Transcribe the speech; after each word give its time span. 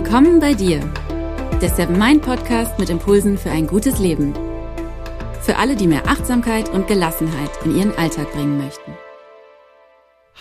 Willkommen 0.00 0.38
bei 0.38 0.54
dir, 0.54 0.78
der 1.60 1.70
Seven 1.70 1.98
Mind 1.98 2.22
Podcast 2.22 2.78
mit 2.78 2.88
Impulsen 2.88 3.36
für 3.36 3.50
ein 3.50 3.66
gutes 3.66 3.98
Leben. 3.98 4.32
Für 5.42 5.56
alle, 5.56 5.74
die 5.74 5.88
mehr 5.88 6.06
Achtsamkeit 6.06 6.68
und 6.68 6.86
Gelassenheit 6.86 7.50
in 7.64 7.76
ihren 7.76 7.98
Alltag 7.98 8.30
bringen 8.30 8.58
möchten. 8.58 8.92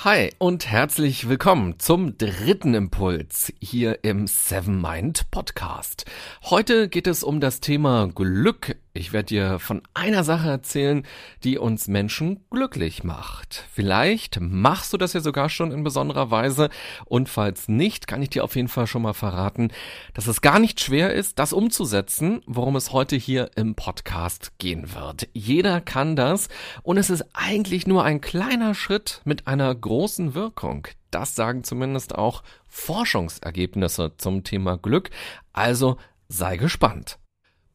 Hi 0.03 0.29
und 0.37 0.67
herzlich 0.67 1.27
willkommen 1.27 1.79
zum 1.79 2.19
dritten 2.19 2.75
Impuls 2.75 3.51
hier 3.59 4.03
im 4.03 4.27
Seven 4.27 4.79
Mind 4.79 5.31
Podcast. 5.31 6.05
Heute 6.43 6.87
geht 6.87 7.07
es 7.07 7.23
um 7.23 7.39
das 7.39 7.59
Thema 7.59 8.11
Glück 8.13 8.75
ich 8.97 9.13
werde 9.13 9.27
dir 9.27 9.59
von 9.59 9.81
einer 9.93 10.23
Sache 10.23 10.49
erzählen, 10.49 11.03
die 11.43 11.57
uns 11.57 11.87
Menschen 11.87 12.45
glücklich 12.49 13.03
macht. 13.03 13.65
Vielleicht 13.71 14.39
machst 14.41 14.93
du 14.93 14.97
das 14.97 15.13
ja 15.13 15.21
sogar 15.21 15.49
schon 15.49 15.71
in 15.71 15.83
besonderer 15.83 16.31
Weise 16.31 16.69
und 17.05 17.29
falls 17.29 17.67
nicht, 17.67 18.07
kann 18.07 18.21
ich 18.21 18.29
dir 18.29 18.43
auf 18.43 18.55
jeden 18.55 18.67
Fall 18.67 18.87
schon 18.87 19.03
mal 19.03 19.13
verraten, 19.13 19.71
dass 20.13 20.27
es 20.27 20.41
gar 20.41 20.59
nicht 20.59 20.81
schwer 20.81 21.13
ist, 21.13 21.39
das 21.39 21.53
umzusetzen, 21.53 22.41
worum 22.45 22.75
es 22.75 22.91
heute 22.91 23.15
hier 23.15 23.51
im 23.55 23.75
Podcast 23.75 24.57
gehen 24.57 24.93
wird. 24.93 25.27
Jeder 25.33 25.79
kann 25.81 26.15
das 26.15 26.49
und 26.83 26.97
es 26.97 27.09
ist 27.09 27.25
eigentlich 27.33 27.87
nur 27.87 28.03
ein 28.03 28.21
kleiner 28.21 28.73
Schritt 28.73 29.21
mit 29.25 29.47
einer 29.47 29.73
großen 29.73 30.33
Wirkung. 30.33 30.87
Das 31.11 31.35
sagen 31.35 31.63
zumindest 31.63 32.15
auch 32.15 32.43
Forschungsergebnisse 32.67 34.13
zum 34.17 34.43
Thema 34.43 34.77
Glück. 34.77 35.09
Also 35.53 35.97
sei 36.27 36.57
gespannt. 36.57 37.17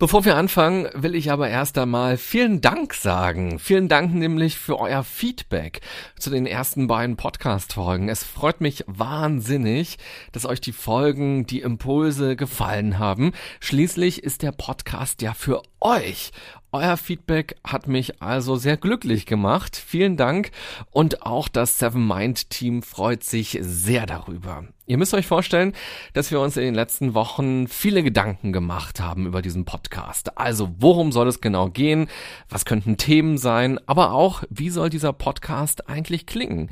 Bevor 0.03 0.25
wir 0.25 0.35
anfangen, 0.35 0.89
will 0.95 1.15
ich 1.15 1.31
aber 1.31 1.49
erst 1.49 1.79
einmal 1.79 2.17
vielen 2.17 2.61
Dank 2.61 2.93
sagen. 2.93 3.61
Vielen 3.61 3.87
Dank 3.87 4.13
nämlich 4.13 4.59
für 4.59 4.81
euer 4.81 5.05
Feedback 5.05 5.81
zu 6.19 6.29
den 6.29 6.45
ersten 6.45 6.89
beiden 6.89 7.17
Podcast-Folgen. 7.17 8.09
Es 8.09 8.25
freut 8.25 8.61
mich 8.61 8.83
wahnsinnig, 8.89 9.99
dass 10.33 10.45
euch 10.45 10.61
die 10.61 10.73
Folgen, 10.73 11.47
die 11.47 11.61
Impulse 11.61 12.35
gefallen 12.35 12.99
haben. 12.99 13.31
Schließlich 13.61 14.25
ist 14.25 14.43
der 14.43 14.51
Podcast 14.51 15.23
ja 15.23 15.35
für 15.35 15.63
euch. 15.81 16.33
Euer 16.73 16.97
Feedback 16.97 17.55
hat 17.63 17.87
mich 17.87 18.21
also 18.21 18.57
sehr 18.57 18.79
glücklich 18.79 19.25
gemacht. 19.25 19.77
Vielen 19.77 20.17
Dank. 20.17 20.51
Und 20.91 21.23
auch 21.23 21.47
das 21.47 21.79
Seven 21.79 22.09
Mind 22.09 22.51
Team 22.51 22.83
freut 22.83 23.23
sich 23.23 23.57
sehr 23.61 24.07
darüber. 24.07 24.65
Ihr 24.85 24.99
müsst 24.99 25.15
euch 25.15 25.29
vorstellen, 25.29 25.75
dass 26.13 26.33
wir 26.33 26.41
uns 26.41 26.57
in 26.57 26.65
den 26.65 26.75
letzten 26.75 27.15
Wochen 27.15 27.69
viele 27.69 28.03
Gedanken 28.03 28.53
gemacht 28.53 28.99
haben 28.99 29.27
über 29.27 29.41
diesen 29.41 29.65
Podcast. 29.65 30.37
Also, 30.37 30.75
worum 30.77 31.13
soll 31.13 31.29
es 31.29 31.41
genau 31.41 31.69
gehen? 31.69 32.09
Was 32.49 32.65
könnten 32.65 32.97
Themen 32.97 33.39
sein? 33.39 33.79
Aber 33.87 34.11
auch, 34.11 34.43
wie 34.51 34.71
soll 34.71 34.91
dieser 34.91 35.13
Podcast 35.13 35.89
eigentlich 35.89 36.27
klingen? 36.27 36.69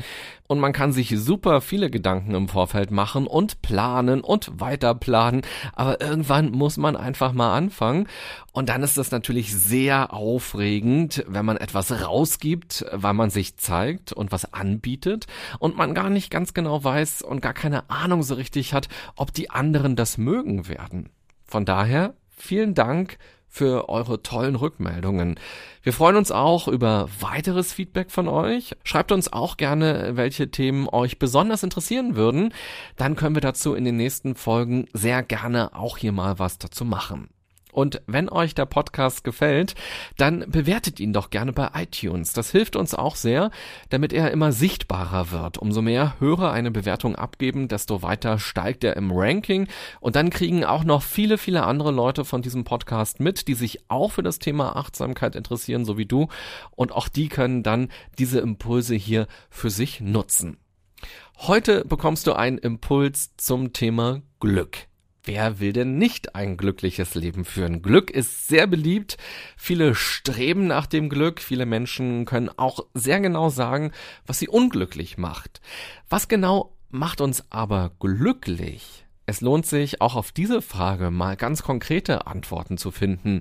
Und 0.48 0.58
man 0.58 0.72
kann 0.72 0.92
sich 0.92 1.14
super 1.16 1.60
viele 1.60 1.88
Gedanken 1.88 2.34
im 2.34 2.48
Vorfeld 2.48 2.90
machen 2.90 3.28
und 3.28 3.62
planen 3.62 4.22
und 4.22 4.60
weiter 4.60 4.96
planen. 4.96 5.42
Aber 5.74 6.00
irgendwann 6.00 6.50
muss 6.50 6.78
man 6.78 6.96
einfach 6.96 7.32
mal 7.32 7.56
anfangen. 7.56 8.08
Und 8.50 8.68
dann 8.68 8.82
ist 8.82 8.98
das 8.98 9.12
natürlich 9.12 9.54
sehr 9.54 10.12
aufregend, 10.12 11.24
wenn 11.28 11.44
man 11.44 11.56
etwas 11.56 12.04
rausgibt, 12.04 12.84
weil 12.90 13.14
man 13.14 13.30
sich 13.30 13.58
zeigt 13.58 14.12
und 14.12 14.32
was 14.32 14.52
anbietet 14.52 15.28
und 15.60 15.76
man 15.76 15.94
gar 15.94 16.10
nicht 16.10 16.32
ganz 16.32 16.52
genau 16.52 16.82
weiß 16.82 17.22
und 17.22 17.40
gar 17.40 17.54
keine 17.54 17.88
Ahnung 17.88 17.99
so 18.22 18.34
richtig 18.34 18.74
hat, 18.74 18.88
ob 19.16 19.32
die 19.32 19.50
anderen 19.50 19.96
das 19.96 20.18
mögen 20.18 20.68
werden. 20.68 21.10
Von 21.44 21.64
daher 21.64 22.14
vielen 22.30 22.74
Dank 22.74 23.18
für 23.50 23.88
eure 23.88 24.22
tollen 24.22 24.54
Rückmeldungen. 24.54 25.34
Wir 25.82 25.92
freuen 25.92 26.16
uns 26.16 26.30
auch 26.30 26.68
über 26.68 27.08
weiteres 27.18 27.72
Feedback 27.72 28.12
von 28.12 28.28
euch. 28.28 28.76
Schreibt 28.84 29.10
uns 29.10 29.32
auch 29.32 29.56
gerne, 29.56 30.12
welche 30.14 30.50
Themen 30.52 30.88
euch 30.88 31.18
besonders 31.18 31.64
interessieren 31.64 32.14
würden. 32.14 32.54
Dann 32.96 33.16
können 33.16 33.34
wir 33.34 33.42
dazu 33.42 33.74
in 33.74 33.84
den 33.84 33.96
nächsten 33.96 34.36
Folgen 34.36 34.86
sehr 34.92 35.24
gerne 35.24 35.74
auch 35.74 35.98
hier 35.98 36.12
mal 36.12 36.38
was 36.38 36.58
dazu 36.58 36.84
machen. 36.84 37.28
Und 37.72 38.02
wenn 38.06 38.28
euch 38.28 38.54
der 38.54 38.66
Podcast 38.66 39.24
gefällt, 39.24 39.74
dann 40.16 40.44
bewertet 40.48 41.00
ihn 41.00 41.12
doch 41.12 41.30
gerne 41.30 41.52
bei 41.52 41.70
iTunes. 41.74 42.32
Das 42.32 42.50
hilft 42.50 42.76
uns 42.76 42.94
auch 42.94 43.16
sehr, 43.16 43.50
damit 43.88 44.12
er 44.12 44.30
immer 44.30 44.52
sichtbarer 44.52 45.30
wird. 45.30 45.58
Umso 45.58 45.82
mehr 45.82 46.18
Hörer 46.20 46.52
eine 46.52 46.70
Bewertung 46.70 47.16
abgeben, 47.16 47.68
desto 47.68 48.02
weiter 48.02 48.38
steigt 48.38 48.84
er 48.84 48.96
im 48.96 49.10
Ranking. 49.12 49.68
Und 50.00 50.16
dann 50.16 50.30
kriegen 50.30 50.64
auch 50.64 50.84
noch 50.84 51.02
viele, 51.02 51.38
viele 51.38 51.64
andere 51.64 51.90
Leute 51.90 52.24
von 52.24 52.42
diesem 52.42 52.64
Podcast 52.64 53.20
mit, 53.20 53.48
die 53.48 53.54
sich 53.54 53.80
auch 53.88 54.12
für 54.12 54.22
das 54.22 54.38
Thema 54.38 54.76
Achtsamkeit 54.76 55.36
interessieren, 55.36 55.84
so 55.84 55.98
wie 55.98 56.06
du. 56.06 56.28
Und 56.72 56.92
auch 56.92 57.08
die 57.08 57.28
können 57.28 57.62
dann 57.62 57.88
diese 58.18 58.40
Impulse 58.40 58.94
hier 58.94 59.26
für 59.48 59.70
sich 59.70 60.00
nutzen. 60.00 60.58
Heute 61.38 61.84
bekommst 61.86 62.26
du 62.26 62.34
einen 62.34 62.58
Impuls 62.58 63.34
zum 63.36 63.72
Thema 63.72 64.20
Glück. 64.40 64.89
Wer 65.22 65.60
will 65.60 65.72
denn 65.72 65.98
nicht 65.98 66.34
ein 66.34 66.56
glückliches 66.56 67.14
Leben 67.14 67.44
führen? 67.44 67.82
Glück 67.82 68.10
ist 68.10 68.48
sehr 68.48 68.66
beliebt. 68.66 69.18
Viele 69.56 69.94
streben 69.94 70.66
nach 70.66 70.86
dem 70.86 71.10
Glück. 71.10 71.40
Viele 71.40 71.66
Menschen 71.66 72.24
können 72.24 72.48
auch 72.48 72.86
sehr 72.94 73.20
genau 73.20 73.50
sagen, 73.50 73.92
was 74.26 74.38
sie 74.38 74.48
unglücklich 74.48 75.18
macht. 75.18 75.60
Was 76.08 76.28
genau 76.28 76.76
macht 76.88 77.20
uns 77.20 77.44
aber 77.50 77.92
glücklich? 78.00 79.04
Es 79.26 79.42
lohnt 79.42 79.66
sich 79.66 80.00
auch 80.00 80.16
auf 80.16 80.32
diese 80.32 80.62
Frage 80.62 81.10
mal 81.10 81.36
ganz 81.36 81.62
konkrete 81.62 82.26
Antworten 82.26 82.78
zu 82.78 82.90
finden. 82.90 83.40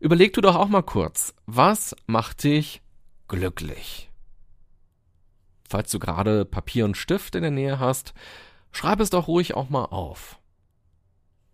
Überleg 0.00 0.32
du 0.32 0.40
doch 0.40 0.56
auch 0.56 0.68
mal 0.68 0.82
kurz, 0.82 1.34
was 1.46 1.94
macht 2.06 2.42
dich 2.42 2.82
glücklich? 3.28 4.10
Falls 5.68 5.90
du 5.92 6.00
gerade 6.00 6.44
Papier 6.44 6.84
und 6.84 6.96
Stift 6.96 7.36
in 7.36 7.42
der 7.42 7.50
Nähe 7.52 7.78
hast, 7.78 8.12
schreib 8.72 9.00
es 9.00 9.08
doch 9.08 9.28
ruhig 9.28 9.54
auch 9.54 9.70
mal 9.70 9.84
auf. 9.86 10.38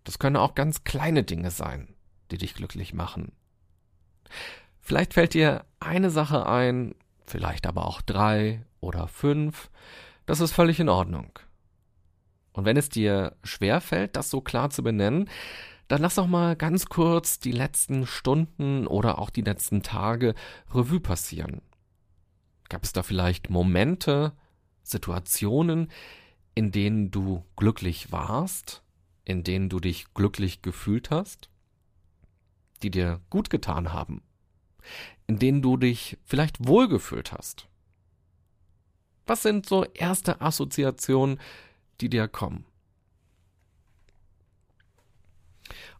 Das 0.09 0.17
können 0.17 0.37
auch 0.37 0.55
ganz 0.55 0.83
kleine 0.83 1.23
Dinge 1.23 1.51
sein, 1.51 1.93
die 2.31 2.39
dich 2.39 2.55
glücklich 2.55 2.95
machen. 2.95 3.31
Vielleicht 4.79 5.13
fällt 5.13 5.35
dir 5.35 5.65
eine 5.79 6.09
Sache 6.09 6.47
ein, 6.47 6.95
vielleicht 7.27 7.67
aber 7.67 7.85
auch 7.85 8.01
drei 8.01 8.65
oder 8.79 9.07
fünf. 9.07 9.69
Das 10.25 10.39
ist 10.39 10.51
völlig 10.51 10.79
in 10.79 10.89
Ordnung. 10.89 11.37
Und 12.53 12.65
wenn 12.65 12.75
es 12.75 12.89
dir 12.89 13.35
schwer 13.43 13.81
fällt, 13.81 14.15
das 14.15 14.31
so 14.31 14.41
klar 14.41 14.71
zu 14.71 14.81
benennen, 14.81 15.29
dann 15.89 16.01
lass 16.01 16.15
doch 16.15 16.25
mal 16.25 16.55
ganz 16.55 16.87
kurz 16.87 17.37
die 17.37 17.51
letzten 17.51 18.07
Stunden 18.07 18.87
oder 18.87 19.19
auch 19.19 19.29
die 19.29 19.43
letzten 19.43 19.83
Tage 19.83 20.33
Revue 20.73 21.01
passieren. 21.01 21.61
Gab 22.67 22.83
es 22.83 22.93
da 22.93 23.03
vielleicht 23.03 23.51
Momente, 23.51 24.33
Situationen, 24.81 25.91
in 26.55 26.71
denen 26.71 27.11
du 27.11 27.45
glücklich 27.55 28.11
warst? 28.11 28.81
In 29.29 29.43
denen 29.43 29.69
du 29.69 29.79
dich 29.79 30.11
glücklich 30.15 30.63
gefühlt 30.63 31.11
hast, 31.11 31.49
die 32.81 32.89
dir 32.89 33.21
gut 33.29 33.51
getan 33.51 33.93
haben, 33.93 34.23
in 35.27 35.37
denen 35.37 35.61
du 35.61 35.77
dich 35.77 36.17
vielleicht 36.25 36.67
wohlgefühlt 36.67 37.31
hast? 37.31 37.67
Was 39.27 39.43
sind 39.43 39.67
so 39.67 39.85
erste 39.93 40.41
Assoziationen, 40.41 41.39
die 42.01 42.09
dir 42.09 42.27
kommen? 42.27 42.65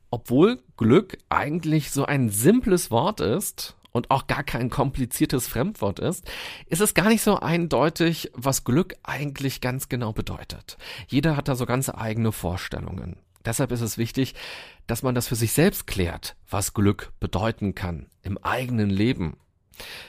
Obwohl 0.10 0.64
Glück 0.76 1.20
eigentlich 1.30 1.92
so 1.92 2.06
ein 2.06 2.30
simples 2.30 2.90
Wort 2.90 3.20
ist 3.20 3.76
und 3.92 4.12
auch 4.12 4.28
gar 4.28 4.44
kein 4.44 4.70
kompliziertes 4.70 5.48
Fremdwort 5.48 6.00
ist, 6.00 6.30
ist 6.68 6.82
es 6.82 6.94
gar 6.94 7.10
nicht 7.10 7.22
so 7.22 7.40
eindeutig, 7.40 8.32
was 8.34 8.64
Glück 8.64 8.96
eigentlich 9.04 9.62
ganz 9.62 9.90
genau 9.90 10.14
bedeutet. 10.14 10.78
Jeder 11.08 11.36
hat 11.36 11.48
da 11.48 11.56
so 11.56 11.66
ganz 11.66 11.90
eigene 11.90 12.32
Vorstellungen. 12.32 13.18
Deshalb 13.46 13.72
ist 13.72 13.82
es 13.82 13.98
wichtig, 13.98 14.36
dass 14.88 15.02
man 15.04 15.16
das 15.16 15.28
für 15.28 15.36
sich 15.36 15.54
selbst 15.54 15.88
klärt, 15.88 16.36
was 16.50 16.74
Glück 16.74 17.14
bedeuten 17.20 17.74
kann 17.74 18.08
im 18.22 18.38
eigenen 18.38 18.90
Leben. 18.90 19.38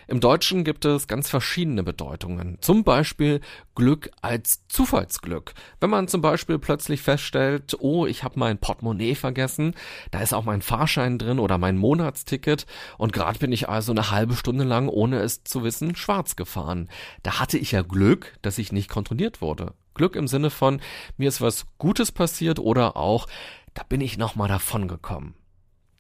Im 0.08 0.20
Deutschen 0.20 0.64
gibt 0.64 0.84
es 0.84 1.06
ganz 1.06 1.28
verschiedene 1.28 1.82
Bedeutungen. 1.82 2.58
Zum 2.61 2.84
Beispiel 2.84 3.40
Glück 3.75 4.11
als 4.22 4.67
Zufallsglück. 4.69 5.55
Wenn 5.81 5.90
man 5.90 6.08
zum 6.08 6.20
Beispiel 6.20 6.58
plötzlich 6.58 7.02
feststellt, 7.02 7.76
oh, 7.81 8.06
ich 8.06 8.25
habe 8.25 8.38
mein 8.38 8.58
Portemonnaie 8.58 9.14
vergessen, 9.14 9.75
da 10.11 10.20
ist 10.20 10.32
auch 10.32 10.44
mein 10.44 10.62
Fahrschein 10.62 11.19
drin 11.19 11.38
oder 11.38 11.58
mein 11.58 11.76
Monatsticket 11.76 12.67
und 12.99 13.12
gerade 13.12 13.38
bin 13.38 13.52
ich 13.52 13.69
also 13.69 13.93
eine 13.93 14.11
halbe 14.11 14.34
Stunde 14.34 14.64
lang, 14.64 14.88
ohne 14.88 15.20
es 15.20 15.44
zu 15.44 15.62
wissen, 15.62 15.96
schwarz 15.96 16.37
gefahren. 16.37 16.88
Da 17.22 17.38
hatte 17.38 17.58
ich 17.58 17.72
ja 17.72 17.82
Glück, 17.82 18.37
dass 18.43 18.58
ich 18.58 18.72
nicht 18.72 18.88
kontrolliert 18.88 19.40
wurde. 19.40 19.75
Glück 19.94 20.17
im 20.17 20.28
Sinne 20.28 20.50
von, 20.50 20.81
mir 21.17 21.28
ist 21.28 21.40
was 21.40 21.67
Gutes 21.78 22.12
passiert 22.12 22.58
oder 22.58 22.96
auch, 22.96 23.26
da 23.75 23.82
bin 23.82 24.00
ich 24.00 24.19
nochmal 24.19 24.49
davon 24.49 24.88
gekommen. 24.88 25.34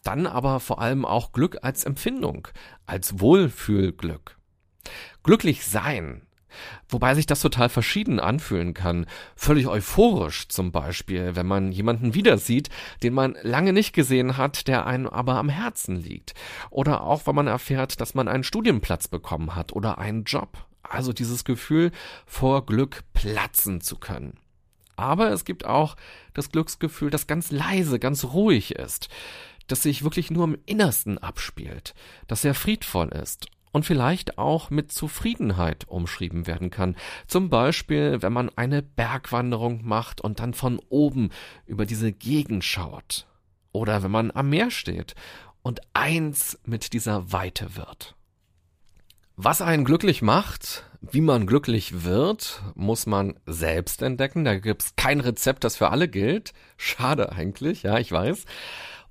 Dann 0.02 0.26
aber 0.26 0.60
vor 0.60 0.80
allem 0.80 1.04
auch 1.04 1.32
Glück 1.32 1.58
als 1.62 1.84
Empfindung, 1.84 2.48
als 2.86 3.20
Wohlfühlglück. 3.20 4.38
Glücklich 5.22 5.66
sein, 5.66 6.22
Wobei 6.88 7.14
sich 7.14 7.26
das 7.26 7.40
total 7.40 7.68
verschieden 7.68 8.20
anfühlen 8.20 8.74
kann. 8.74 9.06
Völlig 9.36 9.68
euphorisch 9.68 10.48
zum 10.48 10.72
Beispiel, 10.72 11.36
wenn 11.36 11.46
man 11.46 11.72
jemanden 11.72 12.14
wieder 12.14 12.38
sieht, 12.38 12.68
den 13.02 13.14
man 13.14 13.36
lange 13.42 13.72
nicht 13.72 13.92
gesehen 13.92 14.36
hat, 14.36 14.66
der 14.68 14.86
einem 14.86 15.06
aber 15.06 15.36
am 15.36 15.48
Herzen 15.48 15.96
liegt. 15.96 16.34
Oder 16.70 17.02
auch, 17.02 17.26
wenn 17.26 17.34
man 17.34 17.46
erfährt, 17.46 18.00
dass 18.00 18.14
man 18.14 18.28
einen 18.28 18.44
Studienplatz 18.44 19.08
bekommen 19.08 19.54
hat 19.54 19.72
oder 19.72 19.98
einen 19.98 20.24
Job. 20.24 20.66
Also 20.82 21.12
dieses 21.12 21.44
Gefühl, 21.44 21.92
vor 22.26 22.66
Glück 22.66 23.00
platzen 23.12 23.80
zu 23.80 23.96
können. 23.96 24.38
Aber 24.96 25.30
es 25.30 25.44
gibt 25.44 25.64
auch 25.64 25.96
das 26.34 26.50
Glücksgefühl, 26.50 27.10
das 27.10 27.26
ganz 27.26 27.50
leise, 27.50 27.98
ganz 27.98 28.24
ruhig 28.24 28.74
ist, 28.74 29.08
das 29.70 29.82
sich 29.82 30.02
wirklich 30.04 30.30
nur 30.30 30.44
im 30.44 30.58
Innersten 30.66 31.18
abspielt, 31.18 31.94
das 32.26 32.42
sehr 32.42 32.54
friedvoll 32.54 33.08
ist 33.08 33.46
und 33.72 33.84
vielleicht 33.84 34.38
auch 34.38 34.70
mit 34.70 34.92
Zufriedenheit 34.92 35.86
umschrieben 35.88 36.46
werden 36.46 36.70
kann. 36.70 36.96
Zum 37.26 37.50
Beispiel, 37.50 38.22
wenn 38.22 38.32
man 38.32 38.50
eine 38.56 38.82
Bergwanderung 38.82 39.82
macht 39.84 40.20
und 40.20 40.40
dann 40.40 40.54
von 40.54 40.80
oben 40.88 41.30
über 41.66 41.86
diese 41.86 42.12
Gegend 42.12 42.64
schaut. 42.64 43.26
Oder 43.72 44.02
wenn 44.02 44.10
man 44.10 44.32
am 44.32 44.48
Meer 44.50 44.70
steht 44.70 45.14
und 45.62 45.80
eins 45.94 46.58
mit 46.64 46.92
dieser 46.92 47.32
Weite 47.32 47.76
wird. 47.76 48.16
Was 49.36 49.62
einen 49.62 49.84
glücklich 49.84 50.20
macht, 50.20 50.84
wie 51.00 51.22
man 51.22 51.46
glücklich 51.46 52.04
wird, 52.04 52.60
muss 52.74 53.06
man 53.06 53.38
selbst 53.46 54.02
entdecken. 54.02 54.44
Da 54.44 54.58
gibt's 54.58 54.96
kein 54.96 55.20
Rezept, 55.20 55.64
das 55.64 55.76
für 55.76 55.90
alle 55.90 56.08
gilt. 56.08 56.52
Schade 56.76 57.32
eigentlich, 57.32 57.84
ja, 57.84 57.98
ich 57.98 58.12
weiß. 58.12 58.44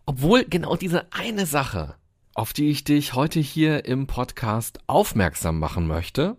Obwohl 0.10 0.44
genau 0.44 0.76
diese 0.76 1.06
eine 1.14 1.46
Sache 1.46 1.94
auf 2.34 2.52
die 2.52 2.72
ich 2.72 2.84
dich 2.84 3.14
heute 3.14 3.40
hier 3.40 3.86
im 3.86 4.08
Podcast 4.08 4.80
aufmerksam 4.88 5.60
machen 5.60 5.86
möchte, 5.86 6.36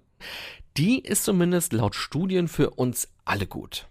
die 0.77 0.99
ist 0.99 1.23
zumindest 1.23 1.73
laut 1.73 1.95
Studien 1.95 2.49
für 2.49 2.71
uns 2.71 3.07
alle 3.25 3.47
gut. 3.47 3.87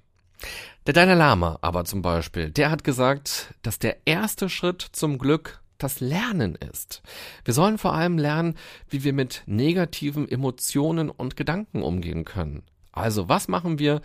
Der 0.85 0.93
Dalai 0.93 1.13
Lama 1.13 1.59
aber 1.61 1.85
zum 1.85 2.01
Beispiel, 2.01 2.49
der 2.49 2.71
hat 2.71 2.83
gesagt, 2.83 3.53
dass 3.61 3.79
der 3.79 4.05
erste 4.05 4.49
Schritt 4.49 4.81
zum 4.81 5.17
Glück 5.17 5.61
das 5.77 6.01
Lernen 6.01 6.55
ist. 6.55 7.01
Wir 7.45 7.53
sollen 7.53 7.77
vor 7.77 7.93
allem 7.93 8.17
lernen, 8.17 8.55
wie 8.89 9.05
wir 9.05 9.13
mit 9.13 9.43
negativen 9.45 10.27
Emotionen 10.27 11.09
und 11.09 11.37
Gedanken 11.37 11.83
umgehen 11.83 12.25
können. 12.25 12.63
Also 12.91 13.29
was 13.29 13.47
machen 13.47 13.79
wir, 13.79 14.01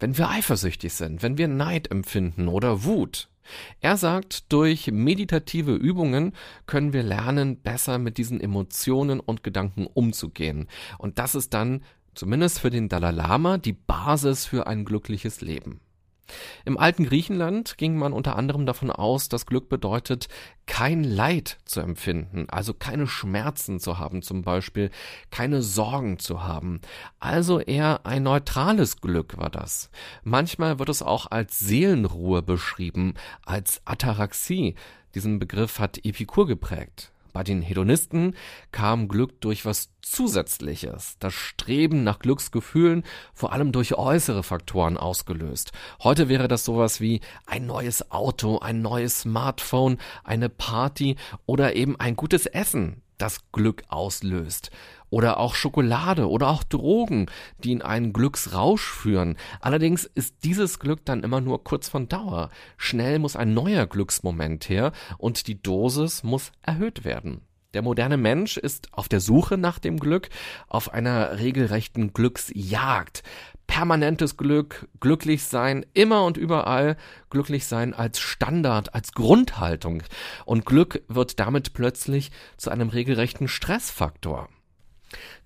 wenn 0.00 0.16
wir 0.16 0.30
eifersüchtig 0.30 0.94
sind, 0.94 1.22
wenn 1.22 1.36
wir 1.36 1.48
Neid 1.48 1.90
empfinden 1.90 2.48
oder 2.48 2.84
Wut? 2.84 3.28
Er 3.80 3.96
sagt, 3.96 4.52
durch 4.52 4.90
meditative 4.90 5.74
Übungen 5.74 6.32
können 6.66 6.92
wir 6.92 7.02
lernen, 7.02 7.60
besser 7.60 7.98
mit 7.98 8.18
diesen 8.18 8.40
Emotionen 8.40 9.20
und 9.20 9.42
Gedanken 9.42 9.86
umzugehen. 9.86 10.68
Und 10.98 11.18
das 11.18 11.34
ist 11.34 11.54
dann, 11.54 11.82
zumindest 12.14 12.60
für 12.60 12.70
den 12.70 12.88
Dalai 12.88 13.12
Lama, 13.12 13.58
die 13.58 13.72
Basis 13.72 14.46
für 14.46 14.66
ein 14.66 14.84
glückliches 14.84 15.40
Leben. 15.40 15.80
Im 16.64 16.78
alten 16.78 17.04
Griechenland 17.04 17.78
ging 17.78 17.96
man 17.96 18.12
unter 18.12 18.36
anderem 18.36 18.66
davon 18.66 18.90
aus, 18.90 19.28
dass 19.28 19.46
Glück 19.46 19.68
bedeutet, 19.68 20.28
kein 20.66 21.02
Leid 21.02 21.58
zu 21.64 21.80
empfinden, 21.80 22.46
also 22.50 22.74
keine 22.74 23.06
Schmerzen 23.06 23.80
zu 23.80 23.98
haben 23.98 24.22
zum 24.22 24.42
Beispiel, 24.42 24.90
keine 25.30 25.62
Sorgen 25.62 26.18
zu 26.18 26.44
haben. 26.44 26.80
Also 27.20 27.60
eher 27.60 28.04
ein 28.04 28.22
neutrales 28.22 29.00
Glück 29.00 29.38
war 29.38 29.50
das. 29.50 29.90
Manchmal 30.22 30.78
wird 30.78 30.90
es 30.90 31.02
auch 31.02 31.30
als 31.30 31.58
Seelenruhe 31.58 32.42
beschrieben, 32.42 33.14
als 33.44 33.80
Ataraxie. 33.84 34.74
Diesen 35.14 35.38
Begriff 35.38 35.78
hat 35.78 36.04
Epikur 36.04 36.46
geprägt. 36.46 37.12
Bei 37.32 37.44
den 37.44 37.62
Hedonisten 37.62 38.34
kam 38.72 39.08
Glück 39.08 39.40
durch 39.40 39.64
was 39.64 39.90
Zusätzliches, 40.00 41.16
das 41.18 41.34
Streben 41.34 42.02
nach 42.02 42.18
Glücksgefühlen, 42.18 43.04
vor 43.34 43.52
allem 43.52 43.72
durch 43.72 43.94
äußere 43.94 44.42
Faktoren 44.42 44.96
ausgelöst. 44.96 45.72
Heute 46.02 46.28
wäre 46.28 46.48
das 46.48 46.64
sowas 46.64 47.00
wie 47.00 47.20
ein 47.46 47.66
neues 47.66 48.10
Auto, 48.10 48.58
ein 48.58 48.80
neues 48.82 49.20
Smartphone, 49.20 49.98
eine 50.24 50.48
Party 50.48 51.16
oder 51.46 51.76
eben 51.76 51.98
ein 52.00 52.16
gutes 52.16 52.46
Essen, 52.46 53.02
das 53.18 53.50
Glück 53.52 53.82
auslöst 53.88 54.70
oder 55.10 55.38
auch 55.38 55.54
Schokolade 55.54 56.28
oder 56.28 56.48
auch 56.48 56.64
Drogen, 56.64 57.26
die 57.64 57.72
in 57.72 57.82
einen 57.82 58.12
Glücksrausch 58.12 58.88
führen. 58.88 59.36
Allerdings 59.60 60.04
ist 60.04 60.44
dieses 60.44 60.78
Glück 60.78 61.04
dann 61.04 61.22
immer 61.22 61.40
nur 61.40 61.64
kurz 61.64 61.88
von 61.88 62.08
Dauer. 62.08 62.50
Schnell 62.76 63.18
muss 63.18 63.36
ein 63.36 63.54
neuer 63.54 63.86
Glücksmoment 63.86 64.68
her 64.68 64.92
und 65.18 65.46
die 65.46 65.62
Dosis 65.62 66.22
muss 66.22 66.52
erhöht 66.62 67.04
werden. 67.04 67.42
Der 67.74 67.82
moderne 67.82 68.16
Mensch 68.16 68.56
ist 68.56 68.88
auf 68.92 69.08
der 69.08 69.20
Suche 69.20 69.58
nach 69.58 69.78
dem 69.78 70.00
Glück, 70.00 70.30
auf 70.68 70.92
einer 70.92 71.38
regelrechten 71.38 72.14
Glücksjagd. 72.14 73.22
Permanentes 73.66 74.38
Glück, 74.38 74.88
glücklich 74.98 75.44
sein, 75.44 75.84
immer 75.92 76.24
und 76.24 76.38
überall, 76.38 76.96
glücklich 77.28 77.66
sein 77.66 77.92
als 77.92 78.20
Standard, 78.20 78.94
als 78.94 79.12
Grundhaltung. 79.12 80.02
Und 80.46 80.64
Glück 80.64 81.02
wird 81.08 81.38
damit 81.38 81.74
plötzlich 81.74 82.30
zu 82.56 82.70
einem 82.70 82.88
regelrechten 82.88 83.48
Stressfaktor. 83.48 84.48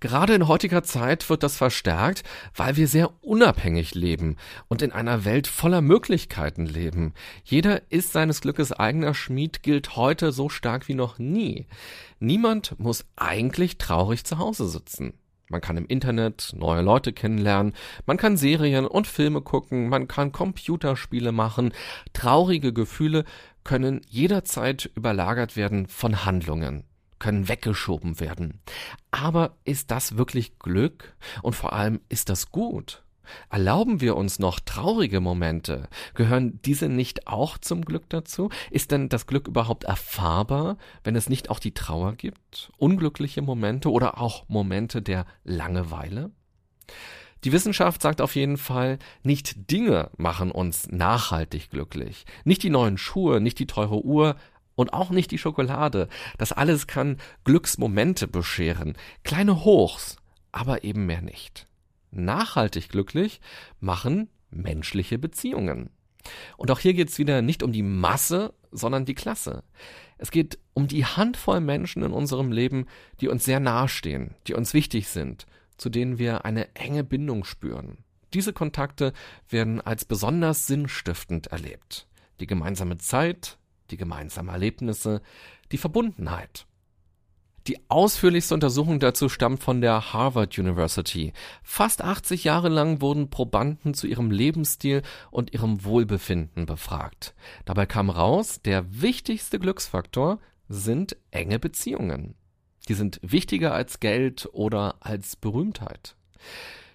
Gerade 0.00 0.35
in 0.35 0.49
heutiger 0.49 0.82
Zeit 0.82 1.29
wird 1.31 1.43
das 1.43 1.56
verstärkt, 1.56 2.25
weil 2.56 2.76
wir 2.76 2.88
sehr 2.88 3.11
unabhängig 3.23 3.94
leben 3.94 4.37
und 4.69 4.82
in 4.82 4.93
einer 4.93 5.25
Welt 5.25 5.47
voller 5.47 5.81
Möglichkeiten 5.81 6.67
leben. 6.67 7.14
Jeder 7.44 7.82
ist 7.91 8.12
seines 8.12 8.41
Glückes 8.41 8.73
eigener 8.73 9.14
Schmied 9.14 9.62
gilt 9.62 9.97
heute 9.97 10.32
so 10.32 10.49
stark 10.49 10.88
wie 10.88 10.94
noch 10.94 11.19
nie. 11.19 11.67
Niemand 12.19 12.79
muss 12.79 13.05
eigentlich 13.17 13.79
traurig 13.79 14.25
zu 14.25 14.38
Hause 14.38 14.69
sitzen. 14.69 15.14
Man 15.49 15.61
kann 15.61 15.76
im 15.76 15.87
Internet 15.87 16.53
neue 16.56 16.81
Leute 16.81 17.12
kennenlernen, 17.12 17.75
man 18.06 18.17
kann 18.17 18.38
Serien 18.38 18.87
und 18.87 19.06
Filme 19.06 19.43
gucken, 19.43 19.91
man 19.91 20.08
kann 20.08 20.32
Computerspiele 20.32 21.31
machen. 21.31 21.73
Traurige 22.15 22.73
Gefühle 22.73 23.25
können 23.62 24.00
jederzeit 24.08 24.91
überlagert 24.94 25.55
werden 25.55 25.87
von 25.88 26.25
Handlungen 26.25 26.85
können 27.23 27.47
weggeschoben 27.47 28.19
werden. 28.19 28.61
Aber 29.13 29.57
ist 29.65 29.93
das 29.93 30.17
wirklich 30.17 30.59
Glück? 30.59 31.15
Und 31.43 31.55
vor 31.55 31.73
allem, 31.73 32.01
ist 32.09 32.29
das 32.31 32.51
gut? 32.51 33.05
Erlauben 33.49 34.01
wir 34.01 34.17
uns 34.17 34.41
noch 34.41 34.59
traurige 34.59 35.21
Momente? 35.21 35.89
Gehören 36.15 36.61
diese 36.63 36.89
nicht 36.89 37.29
auch 37.29 37.59
zum 37.59 37.85
Glück 37.85 38.11
dazu? 38.11 38.51
Ist 38.73 38.91
denn 38.91 39.09
das 39.09 39.29
Glück 39.29 39.47
überhaupt 39.47 39.85
erfahrbar, 39.85 40.79
wenn 41.05 41.15
es 41.15 41.29
nicht 41.29 41.49
auch 41.49 41.61
die 41.61 41.75
Trauer 41.75 42.15
gibt? 42.15 42.73
Unglückliche 42.77 43.41
Momente 43.41 43.93
oder 43.93 44.21
auch 44.21 44.49
Momente 44.49 45.01
der 45.01 45.25
Langeweile? 45.45 46.33
Die 47.45 47.53
Wissenschaft 47.53 48.03
sagt 48.03 48.21
auf 48.21 48.37
jeden 48.37 48.57
Fall, 48.57 48.99
nicht 49.23 49.71
Dinge 49.71 50.11
machen 50.17 50.53
uns 50.53 50.89
nachhaltig 50.89 51.71
glücklich. 51.71 52.25
Nicht 52.45 52.63
die 52.65 52.71
neuen 52.71 52.99
Schuhe, 52.99 53.41
nicht 53.41 53.59
die 53.61 53.67
teure 53.67 54.05
Uhr, 54.05 54.37
und 54.82 54.93
auch 54.93 55.11
nicht 55.11 55.31
die 55.31 55.38
Schokolade. 55.38 56.08
Das 56.36 56.53
alles 56.53 56.86
kann 56.86 57.17
Glücksmomente 57.44 58.29
bescheren, 58.29 58.94
kleine 59.24 59.65
Hochs, 59.65 60.17
aber 60.51 60.84
eben 60.84 61.06
mehr 61.06 61.22
nicht. 61.22 61.67
Nachhaltig 62.10 62.91
glücklich 62.91 63.41
machen 63.81 64.29
menschliche 64.51 65.19
Beziehungen. 65.19 65.89
Und 66.56 66.70
auch 66.70 66.79
hier 66.79 66.94
geht 66.94 67.08
es 67.08 67.19
wieder 67.19 67.43
nicht 67.43 67.62
um 67.62 67.72
die 67.72 67.82
Masse, 67.82 68.53
sondern 68.70 69.05
die 69.05 69.15
Klasse. 69.15 69.65
Es 70.19 70.31
geht 70.31 70.58
um 70.74 70.86
die 70.86 71.05
Handvoll 71.05 71.60
Menschen 71.60 72.03
in 72.03 72.12
unserem 72.12 72.53
Leben, 72.53 72.86
die 73.20 73.29
uns 73.29 73.44
sehr 73.44 73.60
nahestehen, 73.60 74.34
die 74.46 74.55
uns 74.55 74.74
wichtig 74.74 75.08
sind, 75.08 75.46
zu 75.79 75.91
denen 75.91 76.19
wir 76.19 76.44
eine 76.44 76.74
enge 76.74 77.03
Bindung 77.03 77.44
spüren. 77.44 77.98
Diese 78.34 78.53
Kontakte 78.53 79.12
werden 79.48 79.81
als 79.81 80.05
besonders 80.05 80.67
sinnstiftend 80.67 81.48
erlebt. 81.48 82.06
Die 82.41 82.46
gemeinsame 82.46 82.98
Zeit, 82.98 83.58
die 83.93 83.96
gemeinsamen 83.96 84.51
Erlebnisse, 84.51 85.22
die 85.70 85.79
Verbundenheit. 85.79 86.67
Die 87.69 87.79
ausführlichste 87.89 88.55
Untersuchung 88.55 88.99
dazu 88.99 89.29
stammt 89.29 89.63
von 89.63 89.81
der 89.81 90.13
Harvard 90.13 90.58
University. 90.58 91.32
Fast 91.63 92.03
80 92.03 92.43
Jahre 92.43 92.69
lang 92.69 93.01
wurden 93.01 93.31
Probanden 93.31 93.94
zu 93.94 94.08
ihrem 94.08 94.32
Lebensstil 94.32 95.03
und 95.31 95.53
ihrem 95.53 95.84
Wohlbefinden 95.84 96.67
befragt. 96.67 97.34
Dabei 97.65 97.87
kam 97.87 98.11
raus, 98.11 98.61
der 98.65 99.01
wichtigste 99.01 99.61
Glücksfaktor 99.61 100.41
sind 100.69 101.17
enge 101.31 101.61
Beziehungen. 101.61 102.34
Die 102.89 102.94
sind 102.94 103.20
wichtiger 103.22 103.72
als 103.72 104.01
Geld 104.01 104.49
oder 104.53 104.96
als 104.99 105.37
Berühmtheit. 105.37 106.17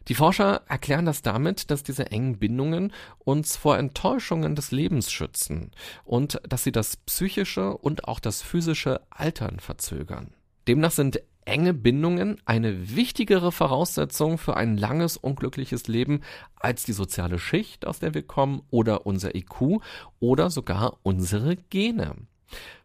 Die 0.08 0.16
Forscher 0.16 0.62
erklären 0.68 1.06
das 1.06 1.22
damit, 1.22 1.70
dass 1.70 1.84
diese 1.84 2.12
engen 2.12 2.40
Bindungen 2.40 2.94
uns 3.20 3.58
vor 3.58 3.78
Enttäuschungen 3.78 4.56
des 4.56 4.72
Lebens 4.72 5.12
schützen 5.12 5.72
und 6.06 6.40
dass 6.48 6.64
sie 6.64 6.72
das 6.72 6.98
psychische 6.98 7.76
und 7.76 8.08
auch 8.08 8.20
das 8.20 8.42
physische 8.42 9.02
Altern 9.10 9.60
verzögern. 9.60 10.34
Demnach 10.68 10.92
sind 10.92 11.22
enge 11.44 11.74
Bindungen 11.74 12.42
eine 12.46 12.96
wichtigere 12.96 13.52
Voraussetzung 13.52 14.38
für 14.38 14.58
ein 14.58 14.78
langes 14.78 15.18
und 15.18 15.40
glückliches 15.40 15.88
Leben 15.88 16.22
als 16.56 16.84
die 16.84 16.94
soziale 16.94 17.40
Schicht, 17.40 17.88
aus 17.88 18.00
der 18.00 18.14
wir 18.14 18.24
kommen, 18.24 18.62
oder 18.70 19.06
unser 19.06 19.34
IQ 19.36 19.82
oder 20.20 20.50
sogar 20.50 20.98
unsere 21.04 21.56
Gene. 21.56 22.16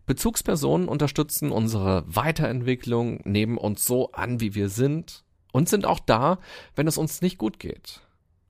Bezugspersonen 0.07 0.89
unterstützen 0.89 1.51
unsere 1.51 2.05
Weiterentwicklung, 2.07 3.21
nehmen 3.25 3.59
uns 3.59 3.85
so 3.85 4.11
an, 4.13 4.41
wie 4.41 4.55
wir 4.55 4.69
sind, 4.69 5.25
und 5.53 5.69
sind 5.69 5.87
auch 5.87 6.01
da, 6.01 6.39
wenn 6.75 6.89
es 6.89 6.99
uns 6.99 7.23
nicht 7.23 7.39
gut 7.39 7.59
geht. 7.59 8.01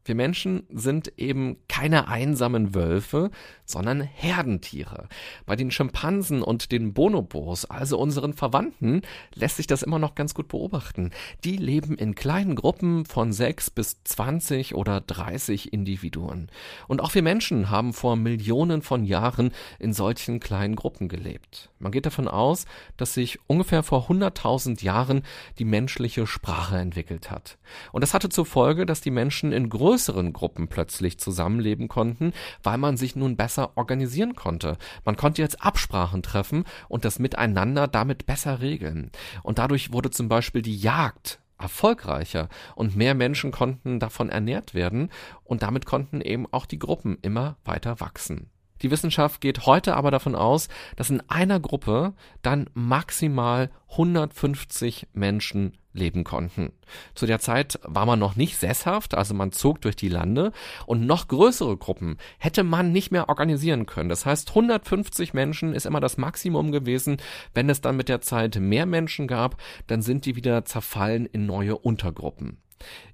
Wir 0.05 0.15
Menschen 0.15 0.65
sind 0.71 1.13
eben 1.17 1.57
keine 1.69 2.09
einsamen 2.09 2.75
Wölfe, 2.75 3.31
sondern 3.65 4.01
Herdentiere. 4.01 5.09
Bei 5.47 5.57
den 5.57 5.71
Schimpansen 5.71 6.43
und 6.43 6.73
den 6.73 6.93
Bonobos, 6.93 7.65
also 7.65 7.99
unseren 7.99 8.33
Verwandten, 8.33 9.03
lässt 9.35 9.59
sich 9.59 9.67
das 9.67 9.83
immer 9.83 9.99
noch 9.99 10.15
ganz 10.15 10.35
gut 10.35 10.49
beobachten. 10.49 11.11
Die 11.45 11.57
leben 11.57 11.97
in 11.97 12.15
kleinen 12.15 12.57
Gruppen 12.57 13.05
von 13.05 13.33
sechs 13.33 13.71
bis 13.71 14.03
zwanzig 14.05 14.75
oder 14.75 15.01
dreißig 15.01 15.73
Individuen. 15.73 16.51
Und 16.89 17.01
auch 17.01 17.15
wir 17.15 17.23
Menschen 17.23 17.71
haben 17.71 17.93
vor 17.93 18.17
Millionen 18.17 18.83
von 18.83 19.05
Jahren 19.05 19.53
in 19.79 19.93
solchen 19.93 20.41
kleinen 20.41 20.77
Gruppen 20.77 21.09
gelebt. 21.09 21.71
Man 21.79 21.93
geht 21.93 22.07
davon 22.07 22.29
aus, 22.29 22.67
dass 22.97 23.15
sich 23.15 23.39
ungefähr 23.47 23.83
vor 23.83 24.09
hunderttausend 24.09 24.83
Jahren 24.83 25.23
die 25.59 25.65
menschliche 25.65 26.27
Sprache 26.27 26.77
entwickelt 26.77 27.31
hat. 27.31 27.59
Und 27.93 28.03
das 28.03 28.15
hatte 28.15 28.29
zur 28.29 28.47
Folge, 28.47 28.87
dass 28.87 29.01
die 29.01 29.11
Menschen 29.11 29.53
in 29.53 29.69
größeren 29.93 30.33
Gruppen 30.33 30.69
plötzlich 30.69 31.19
zusammenleben 31.19 31.87
konnten, 31.87 32.33
weil 32.63 32.79
man 32.79 32.97
sich 32.97 33.15
nun 33.15 33.37
besser 33.37 33.77
organisieren 33.77 34.35
konnte. 34.35 34.79
Man 35.05 35.17
konnte 35.17 35.43
jetzt 35.43 35.63
Absprachen 35.63 36.23
treffen 36.23 36.65
und 36.89 37.05
das 37.05 37.19
Miteinander 37.19 37.89
damit 37.89 38.25
besser 38.25 38.63
regeln. 38.63 39.11
Und 39.43 39.59
dadurch 39.59 39.93
wurde 39.93 40.11
zum 40.11 40.31
Beispiel 40.31 40.63
die 40.63 40.79
Jagd 40.79 41.41
erfolgreicher 41.59 42.49
und 42.75 42.97
mehr 42.97 43.15
Menschen 43.15 43.51
konnten 43.51 44.01
davon 44.01 44.31
ernährt 44.31 44.73
werden 44.73 45.11
und 45.45 45.63
damit 45.63 45.85
konnten 45.85 46.23
eben 46.23 46.47
auch 46.51 46.65
die 46.65 46.79
Gruppen 46.79 47.19
immer 47.21 47.59
weiter 47.67 48.01
wachsen. 48.01 48.52
Die 48.83 48.91
Wissenschaft 48.91 49.41
geht 49.41 49.67
heute 49.67 49.97
aber 49.97 50.11
davon 50.11 50.35
aus, 50.35 50.69
dass 50.97 51.11
in 51.11 51.23
einer 51.29 51.61
Gruppe 51.61 52.15
dann 52.43 52.69
maximal 52.75 53.71
150 53.91 55.07
Menschen 55.13 55.73
leben 55.95 56.25
konnten. 56.25 56.73
Zu 57.15 57.27
der 57.27 57.39
Zeit 57.39 57.79
war 57.83 58.07
man 58.07 58.19
noch 58.19 58.35
nicht 58.35 58.57
sesshaft, 58.57 59.15
also 59.15 59.35
man 59.35 59.53
zog 59.53 59.81
durch 59.83 59.95
die 59.95 60.09
Lande 60.09 60.53
und 60.87 61.07
noch 61.07 61.29
größere 61.29 61.77
Gruppen 61.77 62.17
hätte 62.39 62.65
man 62.65 62.93
nicht 62.93 63.13
mehr 63.13 63.29
organisieren 63.29 63.87
können. 63.87 64.09
Das 64.09 64.27
heißt, 64.27 64.51
150 64.51 65.35
Menschen 65.35 65.75
ist 65.75 65.87
immer 65.87 66.01
das 66.01 66.17
Maximum 66.17 66.73
gewesen. 66.73 67.19
Wenn 67.55 67.69
es 67.69 67.81
dann 67.81 67.97
mit 67.97 68.09
der 68.09 68.21
Zeit 68.21 68.57
mehr 68.59 68.87
Menschen 68.87 69.27
gab, 69.27 69.61
dann 69.87 70.03
sind 70.03 70.25
die 70.27 70.37
wieder 70.37 70.65
zerfallen 70.65 71.27
in 71.27 71.47
neue 71.47 71.77
Untergruppen. 71.77 72.59